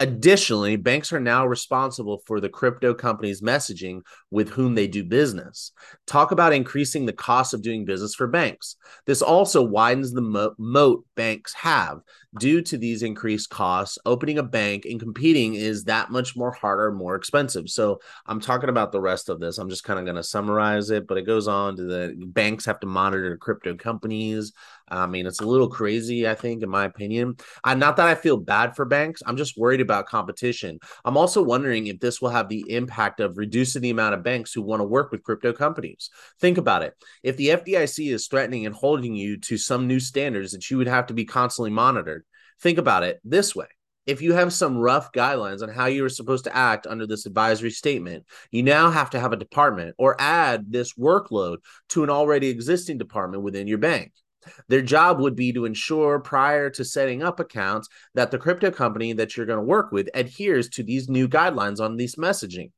Additionally, 0.00 0.76
banks 0.76 1.12
are 1.12 1.18
now 1.18 1.44
responsible 1.44 2.22
for 2.24 2.38
the 2.38 2.48
crypto 2.48 2.94
companies' 2.94 3.42
messaging 3.42 4.02
with 4.30 4.50
whom 4.50 4.76
they 4.76 4.86
do 4.86 5.02
business. 5.02 5.72
Talk 6.06 6.30
about 6.30 6.52
increasing 6.52 7.04
the 7.04 7.12
cost 7.12 7.52
of 7.52 7.62
doing 7.62 7.84
business 7.84 8.14
for 8.14 8.28
banks. 8.28 8.76
This 9.06 9.22
also 9.22 9.60
widens 9.60 10.12
the 10.12 10.20
mo- 10.20 10.54
moat 10.56 11.04
banks 11.16 11.52
have. 11.54 11.98
Due 12.38 12.60
to 12.62 12.78
these 12.78 13.02
increased 13.02 13.50
costs, 13.50 13.98
opening 14.06 14.38
a 14.38 14.42
bank 14.42 14.84
and 14.84 15.00
competing 15.00 15.54
is 15.54 15.84
that 15.84 16.12
much 16.12 16.36
more 16.36 16.52
harder, 16.52 16.92
more 16.92 17.16
expensive. 17.16 17.68
So, 17.68 18.00
I'm 18.24 18.40
talking 18.40 18.68
about 18.68 18.92
the 18.92 19.00
rest 19.00 19.28
of 19.28 19.40
this. 19.40 19.58
I'm 19.58 19.70
just 19.70 19.82
kind 19.82 19.98
of 19.98 20.04
going 20.04 20.16
to 20.16 20.22
summarize 20.22 20.90
it, 20.90 21.08
but 21.08 21.18
it 21.18 21.22
goes 21.22 21.48
on 21.48 21.74
to 21.76 21.82
the 21.82 22.14
banks 22.26 22.66
have 22.66 22.78
to 22.80 22.86
monitor 22.86 23.36
crypto 23.36 23.74
companies. 23.74 24.52
I 24.90 25.06
mean, 25.06 25.26
it's 25.26 25.40
a 25.40 25.46
little 25.46 25.68
crazy, 25.68 26.28
I 26.28 26.34
think, 26.34 26.62
in 26.62 26.68
my 26.68 26.84
opinion. 26.84 27.36
I, 27.64 27.74
not 27.74 27.96
that 27.96 28.08
I 28.08 28.14
feel 28.14 28.36
bad 28.36 28.76
for 28.76 28.84
banks, 28.84 29.22
I'm 29.26 29.36
just 29.36 29.58
worried 29.58 29.80
about 29.80 30.06
competition. 30.06 30.78
I'm 31.04 31.16
also 31.16 31.42
wondering 31.42 31.86
if 31.86 32.00
this 32.00 32.20
will 32.20 32.30
have 32.30 32.48
the 32.48 32.64
impact 32.68 33.20
of 33.20 33.38
reducing 33.38 33.82
the 33.82 33.90
amount 33.90 34.14
of 34.14 34.22
banks 34.22 34.52
who 34.52 34.62
want 34.62 34.80
to 34.80 34.84
work 34.84 35.12
with 35.12 35.22
crypto 35.22 35.52
companies. 35.52 36.10
Think 36.40 36.58
about 36.58 36.82
it. 36.82 36.94
If 37.22 37.36
the 37.36 37.48
FDIC 37.48 38.12
is 38.12 38.26
threatening 38.26 38.66
and 38.66 38.74
holding 38.74 39.14
you 39.14 39.38
to 39.40 39.56
some 39.58 39.86
new 39.86 40.00
standards 40.00 40.52
that 40.52 40.70
you 40.70 40.78
would 40.78 40.88
have 40.88 41.06
to 41.06 41.14
be 41.14 41.24
constantly 41.24 41.70
monitored, 41.70 42.24
think 42.60 42.78
about 42.78 43.02
it 43.02 43.20
this 43.24 43.54
way 43.54 43.66
if 44.08 44.22
you 44.22 44.32
have 44.32 44.54
some 44.54 44.78
rough 44.78 45.12
guidelines 45.12 45.62
on 45.62 45.68
how 45.68 45.84
you 45.84 46.02
are 46.02 46.08
supposed 46.08 46.44
to 46.44 46.56
act 46.56 46.86
under 46.86 47.06
this 47.06 47.26
advisory 47.26 47.70
statement, 47.70 48.24
you 48.50 48.62
now 48.62 48.90
have 48.90 49.10
to 49.10 49.20
have 49.20 49.34
a 49.34 49.36
department 49.36 49.94
or 49.98 50.16
add 50.18 50.72
this 50.72 50.94
workload 50.94 51.58
to 51.90 52.04
an 52.04 52.08
already 52.08 52.48
existing 52.48 52.96
department 52.96 53.42
within 53.42 53.66
your 53.66 53.76
bank. 53.76 54.12
Their 54.68 54.82
job 54.82 55.20
would 55.20 55.36
be 55.36 55.52
to 55.52 55.64
ensure 55.64 56.20
prior 56.20 56.70
to 56.70 56.84
setting 56.84 57.22
up 57.22 57.40
accounts 57.40 57.88
that 58.14 58.30
the 58.30 58.38
crypto 58.38 58.70
company 58.70 59.12
that 59.14 59.36
you're 59.36 59.46
going 59.46 59.58
to 59.58 59.64
work 59.64 59.92
with 59.92 60.08
adheres 60.14 60.68
to 60.70 60.82
these 60.82 61.08
new 61.08 61.28
guidelines 61.28 61.80
on 61.80 61.96
this 61.96 62.16
messaging. 62.16 62.70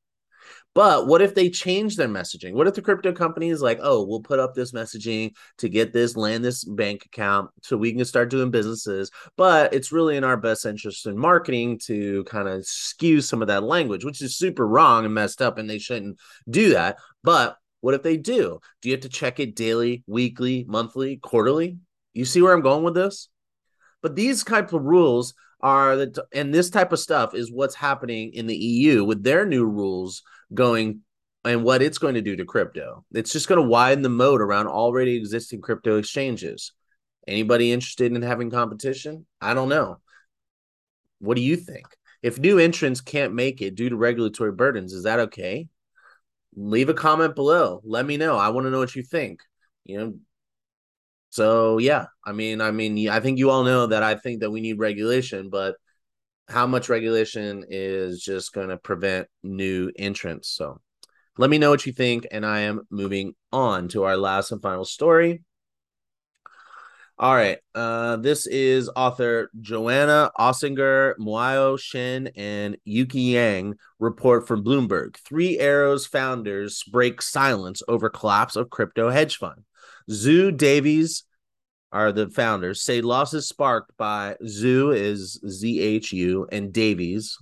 But 0.75 1.09
what 1.09 1.21
if 1.21 1.35
they 1.35 1.50
change 1.50 1.97
their 1.97 2.09
messaging? 2.09 2.52
What 2.52 2.69
if 2.69 2.75
the 2.75 2.83
crypto 2.83 3.12
company 3.12 3.50
is 3.50 3.61
like, 3.61 3.81
oh, 3.83 4.05
we'll 4.05 4.21
put 4.21 4.38
up 4.38 4.55
this 4.55 4.73
messaging 4.73 5.35
to 5.59 5.69
get 5.69 5.93
this, 5.93 6.17
land 6.17 6.45
this 6.45 6.64
bank 6.64 7.05
account 7.07 7.50
so 7.62 7.76
we 7.76 7.93
can 7.93 8.05
start 8.05 8.31
doing 8.31 8.50
businesses. 8.50 9.11
But 9.37 9.75
it's 9.75 9.90
really 9.90 10.17
in 10.17 10.25
our 10.25 10.37
best 10.37 10.67
interest 10.67 11.07
in 11.07 11.19
marketing 11.19 11.81
to 11.87 12.23
kind 12.25 12.49
of 12.49 12.64
skew 12.67 13.21
some 13.21 13.43
of 13.43 13.49
that 13.49 13.64
language, 13.64 14.05
which 14.05 14.23
is 14.23 14.38
super 14.38 14.67
wrong 14.67 15.05
and 15.05 15.14
messed 15.14 15.43
up, 15.43 15.59
and 15.59 15.69
they 15.69 15.79
shouldn't 15.79 16.19
do 16.49 16.71
that. 16.71 16.99
But 17.25 17.57
what 17.81 17.95
if 17.95 18.03
they 18.03 18.17
do? 18.17 18.61
Do 18.83 18.89
you 18.89 18.95
have 18.95 19.03
to 19.03 19.09
check 19.09 19.41
it 19.41 19.57
daily, 19.57 20.05
weekly, 20.07 20.65
monthly, 20.69 21.17
quarterly? 21.17 21.79
You 22.13 22.25
see 22.25 22.43
where 22.43 22.53
I'm 22.53 22.63
going 22.63 22.85
with 22.85 22.95
this? 22.95 23.29
But 24.03 24.17
these 24.17 24.45
type 24.45 24.73
of 24.73 24.83
rules 24.83 25.35
are 25.61 25.97
that, 25.97 26.19
and 26.33 26.53
this 26.53 26.71
type 26.71 26.93
of 26.93 26.99
stuff 26.99 27.35
is 27.35 27.53
what's 27.53 27.75
happening 27.75 28.33
in 28.33 28.47
the 28.47 28.57
EU 28.57 29.05
with 29.05 29.23
their 29.23 29.45
new 29.45 29.65
rules 29.65 30.23
going 30.53 31.01
and 31.45 31.65
what 31.65 31.83
it's 31.83 31.99
going 31.99 32.15
to 32.15 32.23
do 32.23 32.37
to 32.37 32.45
crypto. 32.45 33.05
It's 33.13 33.33
just 33.33 33.49
going 33.49 33.61
to 33.61 33.69
widen 33.69 34.03
the 34.03 34.09
moat 34.09 34.41
around 34.41 34.67
already 34.67 35.17
existing 35.17 35.61
crypto 35.61 35.97
exchanges. 35.97 36.73
Anybody 37.27 37.73
interested 37.73 38.13
in 38.13 38.23
having 38.23 38.51
competition? 38.51 39.27
I 39.41 39.55
don't 39.55 39.69
know. 39.69 39.99
What 41.19 41.37
do 41.37 41.43
you 41.43 41.57
think? 41.57 41.87
If 42.23 42.39
new 42.39 42.59
entrants 42.59 43.01
can't 43.01 43.35
make 43.35 43.63
it 43.63 43.75
due 43.75 43.89
to 43.89 43.97
regulatory 43.97 44.53
burdens, 44.53 44.93
is 44.93 45.05
that 45.05 45.21
okay? 45.21 45.69
Leave 46.54 46.88
a 46.88 46.95
comment 46.95 47.35
below. 47.35 47.80
Let 47.85 48.07
me 48.07 48.16
know. 48.16 48.37
I 48.37 48.49
want 48.49 48.66
to 48.66 48.71
know 48.71 48.78
what 48.78 48.97
you 48.97 49.02
think. 49.02 49.40
You 49.85 49.99
know, 49.99 50.14
so 51.30 51.78
yeah, 51.78 52.07
I 52.25 52.33
mean, 52.33 52.61
I 52.61 52.71
mean, 52.71 53.09
I 53.09 53.21
think 53.21 53.38
you 53.38 53.50
all 53.50 53.64
know 53.64 53.87
that 53.87 54.02
I 54.02 54.16
think 54.16 54.40
that 54.40 54.50
we 54.50 54.61
need 54.61 54.78
regulation, 54.78 55.49
but 55.49 55.76
how 56.49 56.66
much 56.66 56.88
regulation 56.88 57.64
is 57.69 58.21
just 58.21 58.52
going 58.52 58.69
to 58.69 58.76
prevent 58.76 59.28
new 59.42 59.92
entrants? 59.97 60.49
So 60.49 60.80
let 61.38 61.49
me 61.49 61.59
know 61.59 61.71
what 61.71 61.87
you 61.87 61.92
think, 61.92 62.26
and 62.30 62.45
I 62.45 62.61
am 62.61 62.83
moving 62.90 63.35
on 63.52 63.88
to 63.88 64.02
our 64.02 64.16
last 64.16 64.50
and 64.50 64.61
final 64.61 64.85
story. 64.85 65.42
All 67.21 67.35
right. 67.35 67.59
Uh, 67.75 68.17
this 68.17 68.47
is 68.47 68.89
author 68.97 69.50
Joanna 69.61 70.31
Ossinger, 70.39 71.12
Muyao 71.19 71.79
Shen, 71.79 72.31
and 72.35 72.79
Yueqi 72.89 73.33
Yang 73.33 73.75
report 73.99 74.49
from 74.49 74.65
Bloomberg. 74.65 75.19
Three 75.19 75.59
Arrows 75.59 76.07
founders 76.07 76.83
break 76.85 77.21
silence 77.21 77.83
over 77.87 78.09
collapse 78.09 78.57
of 78.57 78.71
crypto 78.71 79.11
hedge 79.11 79.37
fund. 79.37 79.65
Zhu 80.09 80.57
Davies 80.57 81.25
are 81.93 82.11
the 82.11 82.31
founders. 82.31 82.81
Say 82.81 83.03
losses 83.03 83.47
sparked 83.47 83.95
by 83.99 84.37
Zhu 84.43 84.97
is 84.97 85.39
Z 85.47 85.79
H 85.79 86.15
U 86.15 86.49
and 86.50 86.73
Davies, 86.73 87.37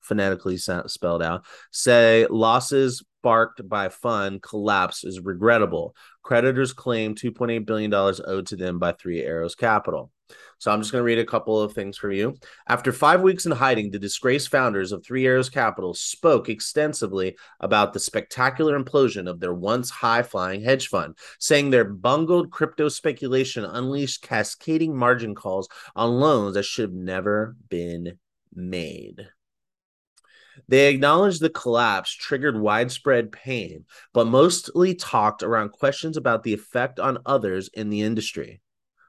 phonetically 0.00 0.56
spelled 0.56 1.22
out. 1.22 1.46
Say 1.70 2.26
losses 2.28 3.04
sparked 3.20 3.68
by 3.68 3.90
fund 3.90 4.42
collapse 4.42 5.04
is 5.04 5.20
regrettable. 5.20 5.94
Creditors 6.28 6.74
claim 6.74 7.14
$2.8 7.14 7.64
billion 7.64 7.94
owed 7.94 8.46
to 8.48 8.54
them 8.54 8.78
by 8.78 8.92
Three 8.92 9.22
Arrows 9.22 9.54
Capital. 9.54 10.12
So 10.58 10.70
I'm 10.70 10.82
just 10.82 10.92
going 10.92 11.00
to 11.00 11.06
read 11.06 11.18
a 11.18 11.24
couple 11.24 11.58
of 11.58 11.72
things 11.72 11.96
for 11.96 12.12
you. 12.12 12.36
After 12.68 12.92
five 12.92 13.22
weeks 13.22 13.46
in 13.46 13.52
hiding, 13.52 13.90
the 13.90 13.98
disgraced 13.98 14.50
founders 14.50 14.92
of 14.92 15.02
Three 15.02 15.26
Arrows 15.26 15.48
Capital 15.48 15.94
spoke 15.94 16.50
extensively 16.50 17.38
about 17.60 17.94
the 17.94 17.98
spectacular 17.98 18.78
implosion 18.78 19.26
of 19.26 19.40
their 19.40 19.54
once 19.54 19.88
high 19.88 20.22
flying 20.22 20.62
hedge 20.62 20.88
fund, 20.88 21.16
saying 21.38 21.70
their 21.70 21.84
bungled 21.86 22.50
crypto 22.50 22.90
speculation 22.90 23.64
unleashed 23.64 24.20
cascading 24.20 24.94
margin 24.94 25.34
calls 25.34 25.66
on 25.96 26.20
loans 26.20 26.56
that 26.56 26.64
should 26.64 26.90
have 26.90 26.92
never 26.92 27.56
been 27.70 28.18
made. 28.54 29.30
They 30.66 30.88
acknowledged 30.88 31.40
the 31.40 31.50
collapse 31.50 32.12
triggered 32.12 32.58
widespread 32.58 33.32
pain, 33.32 33.84
but 34.12 34.26
mostly 34.26 34.94
talked 34.94 35.42
around 35.42 35.70
questions 35.70 36.16
about 36.16 36.42
the 36.42 36.54
effect 36.54 36.98
on 36.98 37.18
others 37.24 37.68
in 37.72 37.90
the 37.90 38.02
industry. 38.02 38.60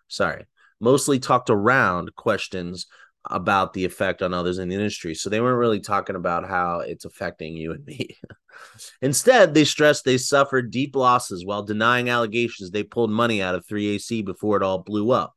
Sorry, 0.07 0.45
mostly 0.79 1.19
talked 1.19 1.49
around 1.49 2.15
questions 2.15 2.87
about 3.25 3.73
the 3.73 3.85
effect 3.85 4.21
on 4.21 4.33
others 4.33 4.59
in 4.59 4.69
the 4.69 4.75
industry. 4.75 5.13
So 5.13 5.29
they 5.29 5.41
weren't 5.41 5.59
really 5.59 5.81
talking 5.81 6.15
about 6.15 6.47
how 6.47 6.79
it's 6.79 7.05
affecting 7.05 7.55
you 7.55 7.73
and 7.73 7.85
me. 7.85 8.17
Instead, 9.01 9.53
they 9.53 9.65
stressed 9.65 10.05
they 10.05 10.17
suffered 10.17 10.71
deep 10.71 10.95
losses 10.95 11.45
while 11.45 11.63
denying 11.63 12.09
allegations 12.09 12.71
they 12.71 12.83
pulled 12.83 13.11
money 13.11 13.41
out 13.41 13.55
of 13.55 13.65
3AC 13.67 14.23
before 14.25 14.57
it 14.57 14.63
all 14.63 14.79
blew 14.79 15.11
up. 15.11 15.33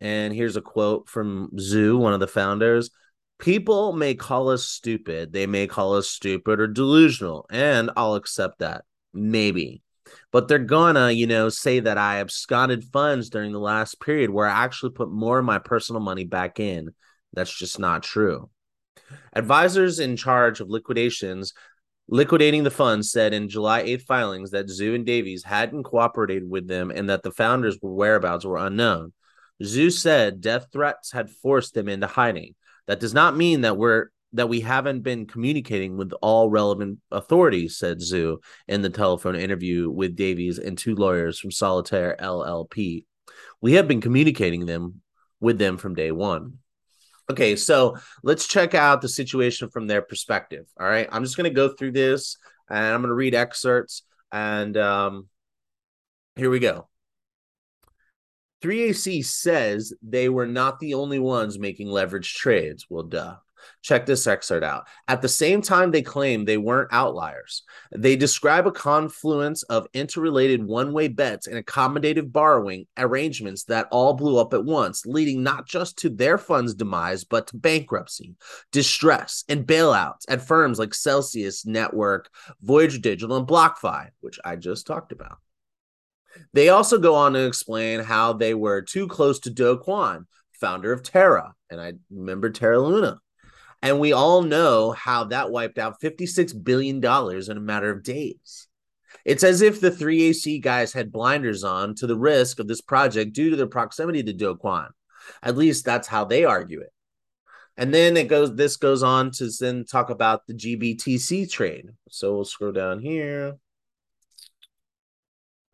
And 0.00 0.34
here's 0.34 0.56
a 0.56 0.62
quote 0.62 1.08
from 1.08 1.50
Zhu, 1.54 1.98
one 1.98 2.14
of 2.14 2.20
the 2.20 2.26
founders 2.26 2.90
people 3.40 3.92
may 3.92 4.14
call 4.14 4.50
us 4.50 4.64
stupid. 4.64 5.32
They 5.32 5.46
may 5.46 5.66
call 5.66 5.96
us 5.96 6.08
stupid 6.08 6.60
or 6.60 6.66
delusional, 6.66 7.46
and 7.50 7.90
I'll 7.96 8.14
accept 8.14 8.60
that. 8.60 8.84
Maybe. 9.12 9.82
But 10.32 10.48
they're 10.48 10.58
gonna, 10.58 11.10
you 11.10 11.26
know, 11.26 11.48
say 11.48 11.80
that 11.80 11.98
I 11.98 12.20
absconded 12.20 12.84
funds 12.84 13.30
during 13.30 13.52
the 13.52 13.58
last 13.58 14.00
period 14.00 14.30
where 14.30 14.46
I 14.46 14.64
actually 14.64 14.92
put 14.92 15.10
more 15.10 15.38
of 15.38 15.44
my 15.44 15.58
personal 15.58 16.00
money 16.00 16.24
back 16.24 16.60
in. 16.60 16.90
That's 17.32 17.56
just 17.56 17.78
not 17.78 18.02
true. 18.02 18.50
Advisors 19.32 19.98
in 19.98 20.16
charge 20.16 20.60
of 20.60 20.68
liquidations 20.68 21.52
liquidating 22.10 22.64
the 22.64 22.70
funds 22.70 23.10
said 23.10 23.32
in 23.32 23.48
July 23.48 23.84
8th 23.84 24.02
filings 24.02 24.50
that 24.50 24.66
Zhu 24.66 24.96
and 24.96 25.06
Davies 25.06 25.44
hadn't 25.44 25.84
cooperated 25.84 26.48
with 26.48 26.66
them 26.66 26.90
and 26.90 27.08
that 27.08 27.22
the 27.22 27.30
founders' 27.30 27.78
whereabouts 27.80 28.44
were 28.44 28.58
unknown. 28.58 29.12
Zhu 29.62 29.92
said 29.92 30.40
death 30.40 30.66
threats 30.72 31.12
had 31.12 31.30
forced 31.30 31.74
them 31.74 31.88
into 31.88 32.08
hiding. 32.08 32.56
That 32.86 33.00
does 33.00 33.14
not 33.14 33.36
mean 33.36 33.62
that 33.62 33.76
we're 33.76 34.08
that 34.32 34.48
we 34.48 34.60
haven't 34.60 35.00
been 35.00 35.26
communicating 35.26 35.96
with 35.96 36.12
all 36.22 36.48
relevant 36.48 37.00
authorities, 37.10 37.76
said 37.76 37.98
Zhu 37.98 38.38
in 38.68 38.82
the 38.82 38.90
telephone 38.90 39.34
interview 39.34 39.90
with 39.90 40.14
Davies 40.14 40.58
and 40.58 40.78
two 40.78 40.94
lawyers 40.94 41.38
from 41.38 41.50
Solitaire 41.50 42.16
LLP. 42.20 43.06
We 43.60 43.72
have 43.72 43.88
been 43.88 44.00
communicating 44.00 44.66
them 44.66 45.00
with 45.40 45.58
them 45.58 45.78
from 45.78 45.94
day 45.94 46.12
one. 46.12 46.58
Okay, 47.30 47.56
so 47.56 47.96
let's 48.22 48.46
check 48.46 48.74
out 48.74 49.02
the 49.02 49.08
situation 49.08 49.70
from 49.70 49.86
their 49.86 50.02
perspective. 50.02 50.66
All 50.78 50.86
right, 50.86 51.08
I'm 51.10 51.24
just 51.24 51.36
going 51.36 51.50
to 51.50 51.54
go 51.54 51.68
through 51.68 51.92
this 51.92 52.36
and 52.68 52.78
I'm 52.78 53.00
going 53.00 53.08
to 53.08 53.14
read 53.14 53.34
excerpts. 53.34 54.02
And 54.32 54.76
um, 54.76 55.28
here 56.36 56.50
we 56.50 56.58
go. 56.58 56.89
3AC 58.62 59.24
says 59.24 59.92
they 60.02 60.28
were 60.28 60.46
not 60.46 60.80
the 60.80 60.94
only 60.94 61.18
ones 61.18 61.58
making 61.58 61.88
leverage 61.88 62.34
trades. 62.34 62.86
Well, 62.88 63.04
duh. 63.04 63.36
Check 63.82 64.06
this 64.06 64.26
excerpt 64.26 64.64
out. 64.64 64.86
At 65.08 65.22
the 65.22 65.28
same 65.28 65.62
time, 65.62 65.90
they 65.90 66.02
claim 66.02 66.44
they 66.44 66.56
weren't 66.56 66.92
outliers. 66.92 67.62
They 67.92 68.16
describe 68.16 68.66
a 68.66 68.72
confluence 68.72 69.62
of 69.64 69.86
interrelated 69.92 70.64
one 70.64 70.92
way 70.92 71.08
bets 71.08 71.46
and 71.46 71.62
accommodative 71.62 72.32
borrowing 72.32 72.86
arrangements 72.96 73.64
that 73.64 73.88
all 73.90 74.14
blew 74.14 74.38
up 74.38 74.54
at 74.54 74.64
once, 74.64 75.06
leading 75.06 75.42
not 75.42 75.66
just 75.66 75.98
to 75.98 76.10
their 76.10 76.38
fund's 76.38 76.74
demise, 76.74 77.24
but 77.24 77.46
to 77.48 77.56
bankruptcy, 77.56 78.34
distress, 78.72 79.44
and 79.48 79.66
bailouts 79.66 80.24
at 80.28 80.42
firms 80.42 80.78
like 80.78 80.94
Celsius 80.94 81.66
Network, 81.66 82.30
Voyager 82.62 82.98
Digital, 82.98 83.36
and 83.36 83.46
BlockFi, 83.46 84.08
which 84.20 84.38
I 84.44 84.56
just 84.56 84.86
talked 84.86 85.12
about. 85.12 85.38
They 86.52 86.68
also 86.68 86.98
go 86.98 87.14
on 87.14 87.32
to 87.32 87.46
explain 87.46 88.00
how 88.00 88.32
they 88.32 88.54
were 88.54 88.82
too 88.82 89.08
close 89.08 89.40
to 89.40 89.50
Do 89.50 89.78
Kwon, 89.78 90.26
founder 90.52 90.92
of 90.92 91.02
Terra, 91.02 91.54
and 91.70 91.80
I 91.80 91.94
remember 92.10 92.50
Terra 92.50 92.80
Luna 92.80 93.20
and 93.82 93.98
we 93.98 94.12
all 94.12 94.42
know 94.42 94.92
how 94.92 95.24
that 95.24 95.50
wiped 95.50 95.78
out 95.78 96.00
$56 96.00 96.62
billion 96.62 96.96
in 96.96 97.56
a 97.56 97.60
matter 97.60 97.90
of 97.90 98.02
days. 98.02 98.66
It's 99.24 99.44
as 99.44 99.62
if 99.62 99.80
the 99.80 99.90
3AC 99.90 100.62
guys 100.62 100.92
had 100.92 101.12
blinders 101.12 101.64
on 101.64 101.94
to 101.96 102.06
the 102.06 102.18
risk 102.18 102.58
of 102.58 102.68
this 102.68 102.80
project 102.80 103.32
due 103.32 103.50
to 103.50 103.56
their 103.56 103.66
proximity 103.66 104.22
to 104.22 104.32
Do 104.32 104.54
Kwon. 104.54 104.88
At 105.42 105.56
least 105.56 105.84
that's 105.84 106.08
how 106.08 106.24
they 106.24 106.44
argue 106.44 106.80
it. 106.80 106.92
And 107.76 107.94
then 107.94 108.16
it 108.16 108.28
goes, 108.28 108.54
this 108.54 108.76
goes 108.76 109.02
on 109.02 109.30
to 109.32 109.48
then 109.58 109.84
talk 109.84 110.10
about 110.10 110.46
the 110.46 110.54
GBTC 110.54 111.50
trade. 111.50 111.88
So 112.10 112.34
we'll 112.34 112.44
scroll 112.44 112.72
down 112.72 113.00
here. 113.00 113.56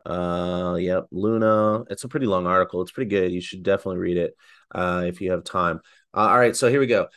Uh, 0.07 0.75
yep, 0.79 1.07
Luna. 1.11 1.83
It's 1.89 2.05
a 2.05 2.07
pretty 2.07 2.27
long 2.27 2.47
article. 2.47 2.81
It's 2.81 2.91
pretty 2.91 3.09
good. 3.09 3.31
You 3.31 3.41
should 3.41 3.61
definitely 3.61 3.97
read 3.97 4.17
it 4.17 4.35
uh, 4.73 5.03
if 5.05 5.19
you 5.19 5.31
have 5.31 5.43
time. 5.43 5.81
Uh, 6.13 6.29
all 6.29 6.39
right, 6.39 6.55
so 6.55 6.69
here 6.69 6.79
we 6.79 6.87
go. 6.87 7.07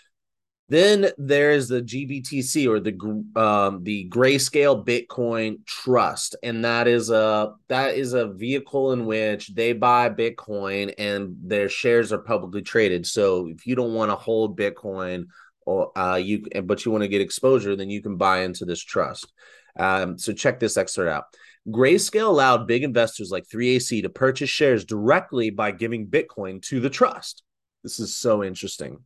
Then 0.69 1.11
there's 1.19 1.67
the 1.67 1.83
GBTC 1.83 2.69
or 2.69 2.79
the 2.79 3.41
um, 3.41 3.83
the 3.83 4.09
Grayscale 4.09 4.85
Bitcoin 4.85 5.67
Trust, 5.67 6.37
and 6.45 6.65
that 6.65 6.87
is 6.87 7.11
a 7.11 7.55
that 7.69 7.97
is 7.97 8.13
a 8.13 8.29
vehicle 8.29 8.93
in 8.93 9.05
which 9.07 9.49
they 9.49 9.73
buy 9.73 10.11
Bitcoin 10.11 10.95
and 10.97 11.37
their 11.43 11.69
shares 11.69 12.13
are 12.13 12.19
publicly 12.19 12.63
traded. 12.63 13.05
So 13.05 13.49
if 13.49 13.67
you 13.67 13.75
don't 13.75 13.95
want 13.95 14.13
to 14.13 14.17
hold 14.17 14.59
Bitcoin 14.59 15.25
or 15.67 15.97
uh, 15.99 16.17
you 16.17 16.47
but 16.63 16.85
you 16.85 16.93
want 16.93 17.03
to 17.03 17.09
get 17.09 17.21
exposure, 17.21 17.75
then 17.75 17.91
you 17.91 18.01
can 18.01 18.17
buy 18.17 18.43
into 18.43 18.65
this 18.65 18.83
trust. 18.83 19.33
Um, 19.77 20.19
so 20.19 20.33
check 20.33 20.61
this 20.61 20.77
excerpt 20.77 21.11
out. 21.11 21.25
Grayscale 21.69 22.29
allowed 22.29 22.67
big 22.67 22.83
investors 22.83 23.31
like 23.31 23.47
3AC 23.47 24.03
to 24.03 24.09
purchase 24.09 24.51
shares 24.51 24.85
directly 24.85 25.51
by 25.51 25.71
giving 25.71 26.07
Bitcoin 26.07 26.63
to 26.63 26.81
the 26.81 26.91
trust. 26.91 27.43
This 27.83 28.01
is 28.01 28.17
so 28.17 28.43
interesting. 28.43 28.99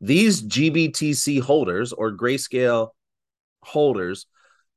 These 0.00 0.42
GBTC 0.42 1.40
holders 1.42 1.92
or 1.92 2.16
grayscale 2.16 2.90
holders 3.62 4.26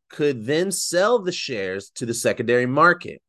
could 0.10 0.46
then 0.46 0.72
sell 0.72 1.20
the 1.20 1.32
shares 1.32 1.90
to 1.92 2.06
the 2.06 2.14
secondary 2.14 2.66
market. 2.66 3.22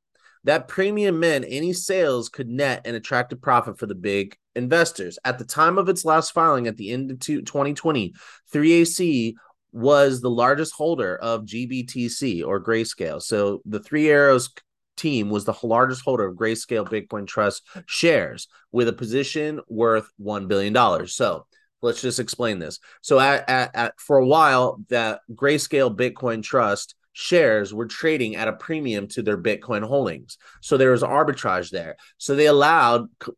That 0.44 0.66
premium 0.66 1.20
meant 1.20 1.44
any 1.48 1.72
sales 1.72 2.28
could 2.28 2.48
net 2.48 2.84
an 2.84 2.96
attractive 2.96 3.40
profit 3.40 3.78
for 3.78 3.86
the 3.86 3.94
big 3.94 4.36
investors. 4.56 5.18
At 5.24 5.38
the 5.38 5.44
time 5.44 5.78
of 5.78 5.88
its 5.88 6.04
last 6.04 6.32
filing 6.32 6.66
at 6.66 6.76
the 6.76 6.90
end 6.90 7.12
of 7.12 7.20
2020, 7.20 8.12
3AC 8.52 9.34
was 9.72 10.20
the 10.20 10.30
largest 10.30 10.74
holder 10.74 11.16
of 11.16 11.44
GBTC 11.44 12.44
or 12.46 12.62
Grayscale. 12.62 13.22
So 13.22 13.62
the 13.64 13.80
Three 13.80 14.08
Arrows 14.08 14.50
team 14.96 15.30
was 15.30 15.44
the 15.44 15.54
largest 15.62 16.02
holder 16.02 16.26
of 16.26 16.36
Grayscale 16.36 16.88
Bitcoin 16.88 17.26
Trust 17.26 17.66
shares 17.86 18.48
with 18.70 18.88
a 18.88 18.92
position 18.92 19.60
worth 19.68 20.08
$1 20.20 20.48
billion. 20.48 21.06
So 21.06 21.46
let's 21.80 22.02
just 22.02 22.20
explain 22.20 22.58
this. 22.58 22.78
So 23.00 23.18
at, 23.18 23.48
at, 23.48 23.70
at, 23.74 24.00
for 24.00 24.18
a 24.18 24.26
while, 24.26 24.80
that 24.88 25.20
Grayscale 25.32 25.94
Bitcoin 25.94 26.42
Trust 26.42 26.94
shares 27.12 27.74
were 27.74 27.86
trading 27.86 28.36
at 28.36 28.48
a 28.48 28.54
premium 28.54 29.06
to 29.08 29.22
their 29.22 29.36
Bitcoin 29.36 29.82
holdings. 29.86 30.38
So 30.60 30.76
there 30.76 30.92
was 30.92 31.02
arbitrage 31.02 31.70
there. 31.70 31.96
So 32.18 32.34
they 32.34 32.46
allowed 32.46 33.08
c- 33.22 33.32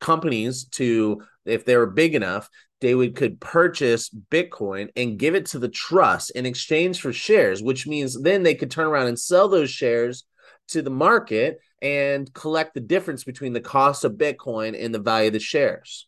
companies 0.00 0.64
to, 0.72 1.22
if 1.44 1.64
they 1.64 1.76
were 1.76 1.86
big 1.86 2.14
enough, 2.14 2.48
they 2.80 2.94
would 2.94 3.14
could 3.14 3.40
purchase 3.40 4.10
Bitcoin 4.30 4.88
and 4.96 5.18
give 5.18 5.34
it 5.34 5.46
to 5.46 5.58
the 5.58 5.68
trust 5.68 6.30
in 6.30 6.46
exchange 6.46 7.00
for 7.00 7.12
shares, 7.12 7.62
which 7.62 7.86
means 7.86 8.20
then 8.20 8.42
they 8.42 8.54
could 8.54 8.70
turn 8.70 8.86
around 8.86 9.08
and 9.08 9.18
sell 9.18 9.48
those 9.48 9.70
shares 9.70 10.24
to 10.68 10.82
the 10.82 10.90
market 10.90 11.60
and 11.82 12.32
collect 12.32 12.74
the 12.74 12.80
difference 12.80 13.24
between 13.24 13.52
the 13.52 13.60
cost 13.60 14.04
of 14.04 14.12
Bitcoin 14.12 14.76
and 14.82 14.94
the 14.94 14.98
value 14.98 15.28
of 15.28 15.32
the 15.34 15.40
shares. 15.40 16.06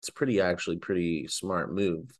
It's 0.00 0.10
pretty 0.10 0.40
actually 0.40 0.76
pretty 0.76 1.28
smart 1.28 1.72
move. 1.72 2.10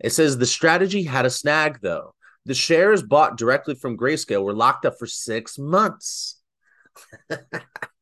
It 0.00 0.10
says 0.10 0.36
the 0.36 0.46
strategy 0.46 1.04
had 1.04 1.26
a 1.26 1.30
snag 1.30 1.78
though. 1.80 2.14
The 2.46 2.54
shares 2.54 3.02
bought 3.02 3.38
directly 3.38 3.74
from 3.74 3.96
Grayscale 3.96 4.44
were 4.44 4.52
locked 4.52 4.84
up 4.84 4.98
for 4.98 5.06
six 5.06 5.58
months. 5.58 6.40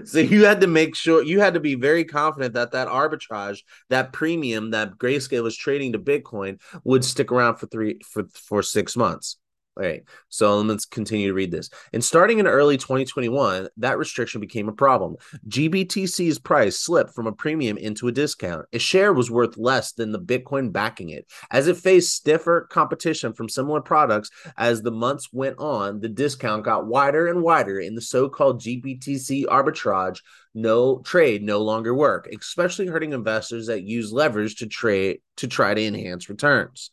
so 0.04 0.18
you 0.18 0.44
had 0.44 0.60
to 0.60 0.66
make 0.66 0.94
sure 0.94 1.22
you 1.22 1.40
had 1.40 1.54
to 1.54 1.60
be 1.60 1.74
very 1.74 2.04
confident 2.04 2.54
that 2.54 2.72
that 2.72 2.88
arbitrage, 2.88 3.60
that 3.90 4.12
premium 4.12 4.70
that 4.70 4.98
Grayscale 4.98 5.42
was 5.42 5.56
trading 5.56 5.92
to 5.92 5.98
Bitcoin 5.98 6.60
would 6.84 7.04
stick 7.04 7.32
around 7.32 7.56
for 7.56 7.66
three 7.66 8.00
for 8.04 8.24
for 8.32 8.62
six 8.62 8.96
months. 8.96 9.36
All 9.76 9.82
right. 9.82 10.04
So 10.30 10.58
let's 10.60 10.86
continue 10.86 11.28
to 11.28 11.34
read 11.34 11.50
this. 11.50 11.68
And 11.92 12.02
starting 12.02 12.38
in 12.38 12.46
early 12.46 12.78
2021, 12.78 13.68
that 13.76 13.98
restriction 13.98 14.40
became 14.40 14.70
a 14.70 14.72
problem. 14.72 15.16
GBTC's 15.48 16.38
price 16.38 16.78
slipped 16.78 17.14
from 17.14 17.26
a 17.26 17.32
premium 17.32 17.76
into 17.76 18.08
a 18.08 18.12
discount. 18.12 18.64
A 18.72 18.78
share 18.78 19.12
was 19.12 19.30
worth 19.30 19.58
less 19.58 19.92
than 19.92 20.12
the 20.12 20.18
Bitcoin 20.18 20.72
backing 20.72 21.10
it. 21.10 21.26
As 21.50 21.68
it 21.68 21.76
faced 21.76 22.14
stiffer 22.14 22.66
competition 22.70 23.34
from 23.34 23.50
similar 23.50 23.82
products, 23.82 24.30
as 24.56 24.80
the 24.80 24.90
months 24.90 25.28
went 25.30 25.58
on, 25.58 26.00
the 26.00 26.08
discount 26.08 26.64
got 26.64 26.86
wider 26.86 27.26
and 27.26 27.42
wider 27.42 27.78
in 27.78 27.94
the 27.94 28.00
so-called 28.00 28.62
GBTC 28.62 29.44
arbitrage 29.44 30.20
no 30.54 31.00
trade 31.00 31.42
no 31.42 31.60
longer 31.60 31.94
work, 31.94 32.28
especially 32.28 32.86
hurting 32.86 33.12
investors 33.12 33.66
that 33.66 33.82
use 33.82 34.10
leverage 34.10 34.56
to 34.56 34.66
trade 34.66 35.20
to 35.36 35.46
try 35.46 35.74
to 35.74 35.84
enhance 35.84 36.30
returns. 36.30 36.92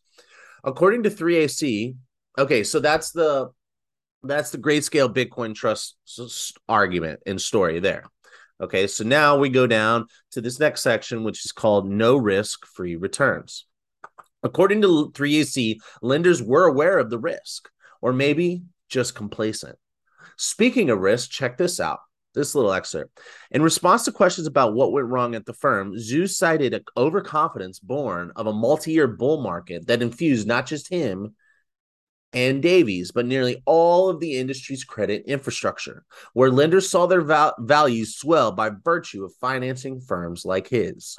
According 0.62 1.02
to 1.04 1.10
3AC, 1.10 1.94
Okay, 2.38 2.64
so 2.64 2.80
that's 2.80 3.12
the 3.12 3.50
that's 4.22 4.50
the 4.50 4.58
Grayscale 4.58 5.12
Bitcoin 5.12 5.54
Trust 5.54 5.96
argument 6.68 7.20
and 7.26 7.40
story 7.40 7.78
there. 7.80 8.04
Okay, 8.60 8.86
so 8.86 9.04
now 9.04 9.36
we 9.36 9.48
go 9.48 9.66
down 9.66 10.06
to 10.32 10.40
this 10.40 10.58
next 10.58 10.80
section, 10.80 11.24
which 11.24 11.44
is 11.44 11.52
called 11.52 11.88
no 11.88 12.16
risk 12.16 12.66
free 12.66 12.96
returns. 12.96 13.66
According 14.42 14.82
to 14.82 15.10
3AC, 15.12 15.78
lenders 16.02 16.42
were 16.42 16.64
aware 16.64 16.98
of 16.98 17.10
the 17.10 17.18
risk, 17.18 17.68
or 18.00 18.12
maybe 18.12 18.62
just 18.88 19.14
complacent. 19.14 19.76
Speaking 20.36 20.90
of 20.90 21.00
risk, 21.00 21.30
check 21.30 21.56
this 21.56 21.80
out. 21.80 22.00
This 22.34 22.54
little 22.54 22.72
excerpt. 22.72 23.20
In 23.52 23.62
response 23.62 24.04
to 24.04 24.12
questions 24.12 24.48
about 24.48 24.74
what 24.74 24.92
went 24.92 25.06
wrong 25.06 25.36
at 25.36 25.46
the 25.46 25.52
firm, 25.52 25.94
Zhu 25.94 26.28
cited 26.28 26.74
an 26.74 26.82
overconfidence 26.96 27.78
born 27.78 28.32
of 28.34 28.48
a 28.48 28.52
multi 28.52 28.92
year 28.92 29.06
bull 29.06 29.40
market 29.40 29.86
that 29.86 30.02
infused 30.02 30.46
not 30.46 30.66
just 30.66 30.88
him, 30.88 31.36
and 32.34 32.60
Davies, 32.60 33.12
but 33.12 33.26
nearly 33.26 33.62
all 33.64 34.08
of 34.08 34.20
the 34.20 34.36
industry's 34.36 34.84
credit 34.84 35.24
infrastructure, 35.26 36.04
where 36.32 36.50
lenders 36.50 36.90
saw 36.90 37.06
their 37.06 37.22
val- 37.22 37.54
values 37.60 38.16
swell 38.16 38.52
by 38.52 38.70
virtue 38.84 39.24
of 39.24 39.32
financing 39.40 40.00
firms 40.00 40.44
like 40.44 40.68
his. 40.68 41.16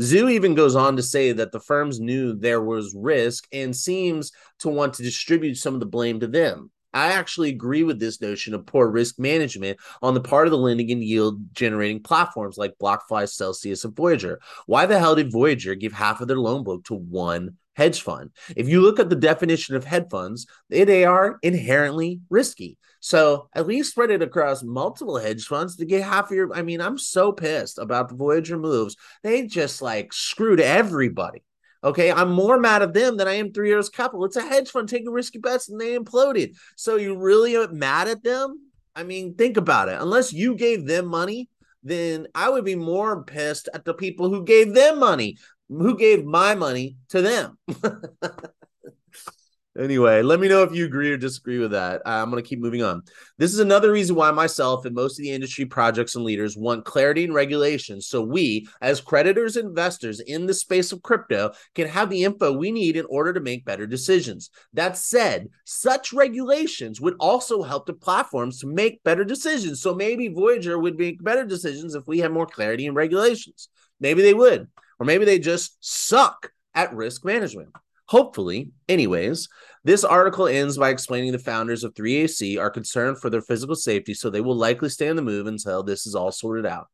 Zhu 0.00 0.30
even 0.30 0.54
goes 0.54 0.74
on 0.74 0.96
to 0.96 1.02
say 1.02 1.32
that 1.32 1.52
the 1.52 1.60
firms 1.60 2.00
knew 2.00 2.34
there 2.34 2.62
was 2.62 2.94
risk 2.96 3.46
and 3.52 3.74
seems 3.74 4.32
to 4.58 4.68
want 4.68 4.94
to 4.94 5.02
distribute 5.02 5.56
some 5.56 5.74
of 5.74 5.80
the 5.80 5.86
blame 5.86 6.20
to 6.20 6.26
them. 6.26 6.70
I 6.94 7.12
actually 7.12 7.50
agree 7.50 7.84
with 7.84 8.00
this 8.00 8.20
notion 8.20 8.54
of 8.54 8.66
poor 8.66 8.88
risk 8.88 9.18
management 9.18 9.78
on 10.00 10.14
the 10.14 10.20
part 10.20 10.46
of 10.46 10.50
the 10.50 10.58
lending 10.58 10.90
and 10.90 11.04
yield 11.04 11.38
generating 11.52 12.02
platforms 12.02 12.56
like 12.56 12.78
BlockFi, 12.80 13.28
Celsius, 13.28 13.84
and 13.84 13.94
Voyager. 13.94 14.40
Why 14.66 14.86
the 14.86 14.98
hell 14.98 15.14
did 15.14 15.30
Voyager 15.30 15.74
give 15.74 15.92
half 15.92 16.20
of 16.20 16.28
their 16.28 16.38
loan 16.38 16.64
book 16.64 16.84
to 16.84 16.94
one 16.94 17.56
hedge 17.78 18.02
fund. 18.02 18.30
If 18.56 18.68
you 18.68 18.80
look 18.80 18.98
at 18.98 19.08
the 19.08 19.16
definition 19.16 19.76
of 19.76 19.84
hedge 19.84 20.08
funds, 20.10 20.46
they 20.68 21.04
are 21.04 21.38
inherently 21.42 22.20
risky. 22.28 22.76
So 23.00 23.48
at 23.54 23.68
least 23.68 23.92
spread 23.92 24.10
it 24.10 24.20
across 24.20 24.64
multiple 24.64 25.16
hedge 25.16 25.46
funds 25.46 25.76
to 25.76 25.84
get 25.84 26.02
half 26.02 26.30
of 26.30 26.36
your. 26.36 26.52
I 26.52 26.62
mean, 26.62 26.80
I'm 26.80 26.98
so 26.98 27.30
pissed 27.30 27.78
about 27.78 28.08
the 28.08 28.16
Voyager 28.16 28.58
moves. 28.58 28.96
They 29.22 29.46
just 29.46 29.80
like 29.80 30.12
screwed 30.12 30.58
everybody. 30.58 31.44
Okay, 31.84 32.10
I'm 32.10 32.32
more 32.32 32.58
mad 32.58 32.82
at 32.82 32.92
them 32.92 33.16
than 33.16 33.28
I 33.28 33.34
am 33.34 33.52
Three 33.52 33.70
Arrows 33.70 33.88
Capital. 33.88 34.24
It's 34.24 34.34
a 34.34 34.42
hedge 34.42 34.68
fund 34.70 34.88
taking 34.88 35.12
risky 35.12 35.38
bets 35.38 35.68
and 35.68 35.80
they 35.80 35.96
imploded. 35.96 36.56
So 36.74 36.96
you 36.96 37.16
really 37.16 37.64
mad 37.68 38.08
at 38.08 38.24
them? 38.24 38.60
I 38.96 39.04
mean, 39.04 39.36
think 39.36 39.56
about 39.56 39.88
it. 39.88 40.00
Unless 40.00 40.32
you 40.32 40.56
gave 40.56 40.84
them 40.84 41.06
money, 41.06 41.48
then 41.82 42.26
I 42.34 42.48
would 42.48 42.64
be 42.64 42.74
more 42.74 43.24
pissed 43.24 43.68
at 43.72 43.84
the 43.84 43.94
people 43.94 44.28
who 44.28 44.44
gave 44.44 44.74
them 44.74 44.98
money 44.98 45.36
who 45.68 45.96
gave 45.96 46.24
my 46.24 46.54
money 46.54 46.96
to 47.10 47.22
them. 47.22 47.58
Anyway, 49.78 50.22
let 50.22 50.40
me 50.40 50.48
know 50.48 50.64
if 50.64 50.74
you 50.74 50.84
agree 50.84 51.12
or 51.12 51.16
disagree 51.16 51.58
with 51.58 51.70
that. 51.70 52.02
Uh, 52.04 52.10
I'm 52.10 52.30
going 52.30 52.42
to 52.42 52.48
keep 52.48 52.58
moving 52.58 52.82
on. 52.82 53.02
This 53.36 53.52
is 53.54 53.60
another 53.60 53.92
reason 53.92 54.16
why 54.16 54.32
myself 54.32 54.84
and 54.84 54.94
most 54.94 55.20
of 55.20 55.22
the 55.22 55.30
industry 55.30 55.66
projects 55.66 56.16
and 56.16 56.24
leaders 56.24 56.56
want 56.56 56.84
clarity 56.84 57.22
and 57.22 57.32
regulation 57.32 58.00
so 58.00 58.20
we, 58.20 58.66
as 58.80 59.00
creditors 59.00 59.56
and 59.56 59.68
investors 59.68 60.18
in 60.18 60.46
the 60.46 60.54
space 60.54 60.90
of 60.90 61.02
crypto, 61.02 61.52
can 61.76 61.86
have 61.86 62.10
the 62.10 62.24
info 62.24 62.52
we 62.52 62.72
need 62.72 62.96
in 62.96 63.06
order 63.08 63.32
to 63.32 63.40
make 63.40 63.64
better 63.64 63.86
decisions. 63.86 64.50
That 64.72 64.98
said, 64.98 65.48
such 65.64 66.12
regulations 66.12 67.00
would 67.00 67.14
also 67.20 67.62
help 67.62 67.86
the 67.86 67.92
platforms 67.92 68.58
to 68.60 68.66
make 68.66 69.04
better 69.04 69.24
decisions. 69.24 69.80
So 69.80 69.94
maybe 69.94 70.26
Voyager 70.26 70.76
would 70.76 70.98
make 70.98 71.22
better 71.22 71.44
decisions 71.44 71.94
if 71.94 72.08
we 72.08 72.18
had 72.18 72.32
more 72.32 72.46
clarity 72.46 72.88
and 72.88 72.96
regulations. 72.96 73.68
Maybe 74.00 74.22
they 74.22 74.34
would, 74.34 74.66
or 74.98 75.06
maybe 75.06 75.24
they 75.24 75.38
just 75.38 75.76
suck 75.80 76.50
at 76.74 76.94
risk 76.94 77.24
management. 77.24 77.70
Hopefully, 78.08 78.70
anyways, 78.88 79.48
this 79.84 80.02
article 80.02 80.46
ends 80.46 80.78
by 80.78 80.88
explaining 80.88 81.32
the 81.32 81.38
founders 81.38 81.84
of 81.84 81.94
3AC 81.94 82.58
are 82.58 82.70
concerned 82.70 83.20
for 83.20 83.28
their 83.28 83.42
physical 83.42 83.74
safety, 83.74 84.14
so 84.14 84.30
they 84.30 84.40
will 84.40 84.56
likely 84.56 84.88
stay 84.88 85.08
on 85.08 85.16
the 85.16 85.22
move 85.22 85.46
until 85.46 85.82
this 85.82 86.06
is 86.06 86.14
all 86.14 86.32
sorted 86.32 86.64
out. 86.64 86.86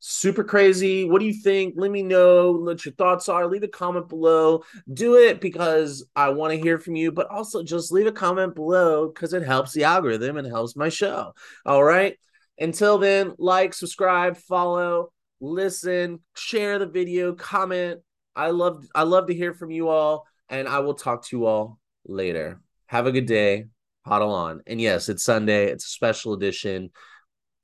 Super 0.00 0.42
crazy. 0.42 1.04
What 1.04 1.20
do 1.20 1.26
you 1.26 1.34
think? 1.34 1.74
Let 1.76 1.90
me 1.90 2.02
know 2.02 2.52
what 2.52 2.84
your 2.84 2.94
thoughts 2.94 3.28
are. 3.28 3.46
Leave 3.46 3.62
a 3.62 3.68
comment 3.68 4.08
below. 4.08 4.64
Do 4.92 5.16
it 5.16 5.40
because 5.40 6.06
I 6.16 6.30
want 6.30 6.52
to 6.52 6.60
hear 6.60 6.78
from 6.78 6.96
you, 6.96 7.12
but 7.12 7.30
also 7.30 7.62
just 7.62 7.92
leave 7.92 8.06
a 8.06 8.12
comment 8.12 8.54
below 8.54 9.08
because 9.08 9.34
it 9.34 9.42
helps 9.42 9.72
the 9.72 9.84
algorithm 9.84 10.38
and 10.38 10.48
helps 10.48 10.74
my 10.74 10.88
show. 10.88 11.32
All 11.66 11.84
right. 11.84 12.16
Until 12.58 12.98
then, 12.98 13.34
like, 13.38 13.72
subscribe, 13.74 14.36
follow, 14.36 15.12
listen, 15.40 16.20
share 16.34 16.78
the 16.78 16.86
video, 16.86 17.34
comment. 17.34 18.00
I 18.34 18.50
love 18.50 18.86
I 18.94 19.02
love 19.02 19.26
to 19.26 19.34
hear 19.34 19.52
from 19.52 19.70
you 19.70 19.88
all 19.88 20.26
and 20.50 20.68
I 20.68 20.80
will 20.80 20.94
talk 20.94 21.24
to 21.26 21.36
you 21.36 21.46
all 21.46 21.78
later. 22.04 22.60
Have 22.86 23.06
a 23.06 23.12
good 23.12 23.26
day. 23.26 23.66
Huddle 24.04 24.34
on. 24.34 24.62
And 24.66 24.80
yes, 24.80 25.08
it's 25.08 25.22
Sunday. 25.22 25.66
It's 25.66 25.84
a 25.84 25.88
special 25.88 26.34
edition. 26.34 26.90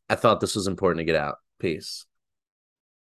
I 0.09 0.14
thought 0.14 0.40
this 0.40 0.55
was 0.55 0.68
important 0.68 1.01
to 1.01 1.05
get 1.05 1.16
out. 1.16 1.37
Peace. 1.59 2.07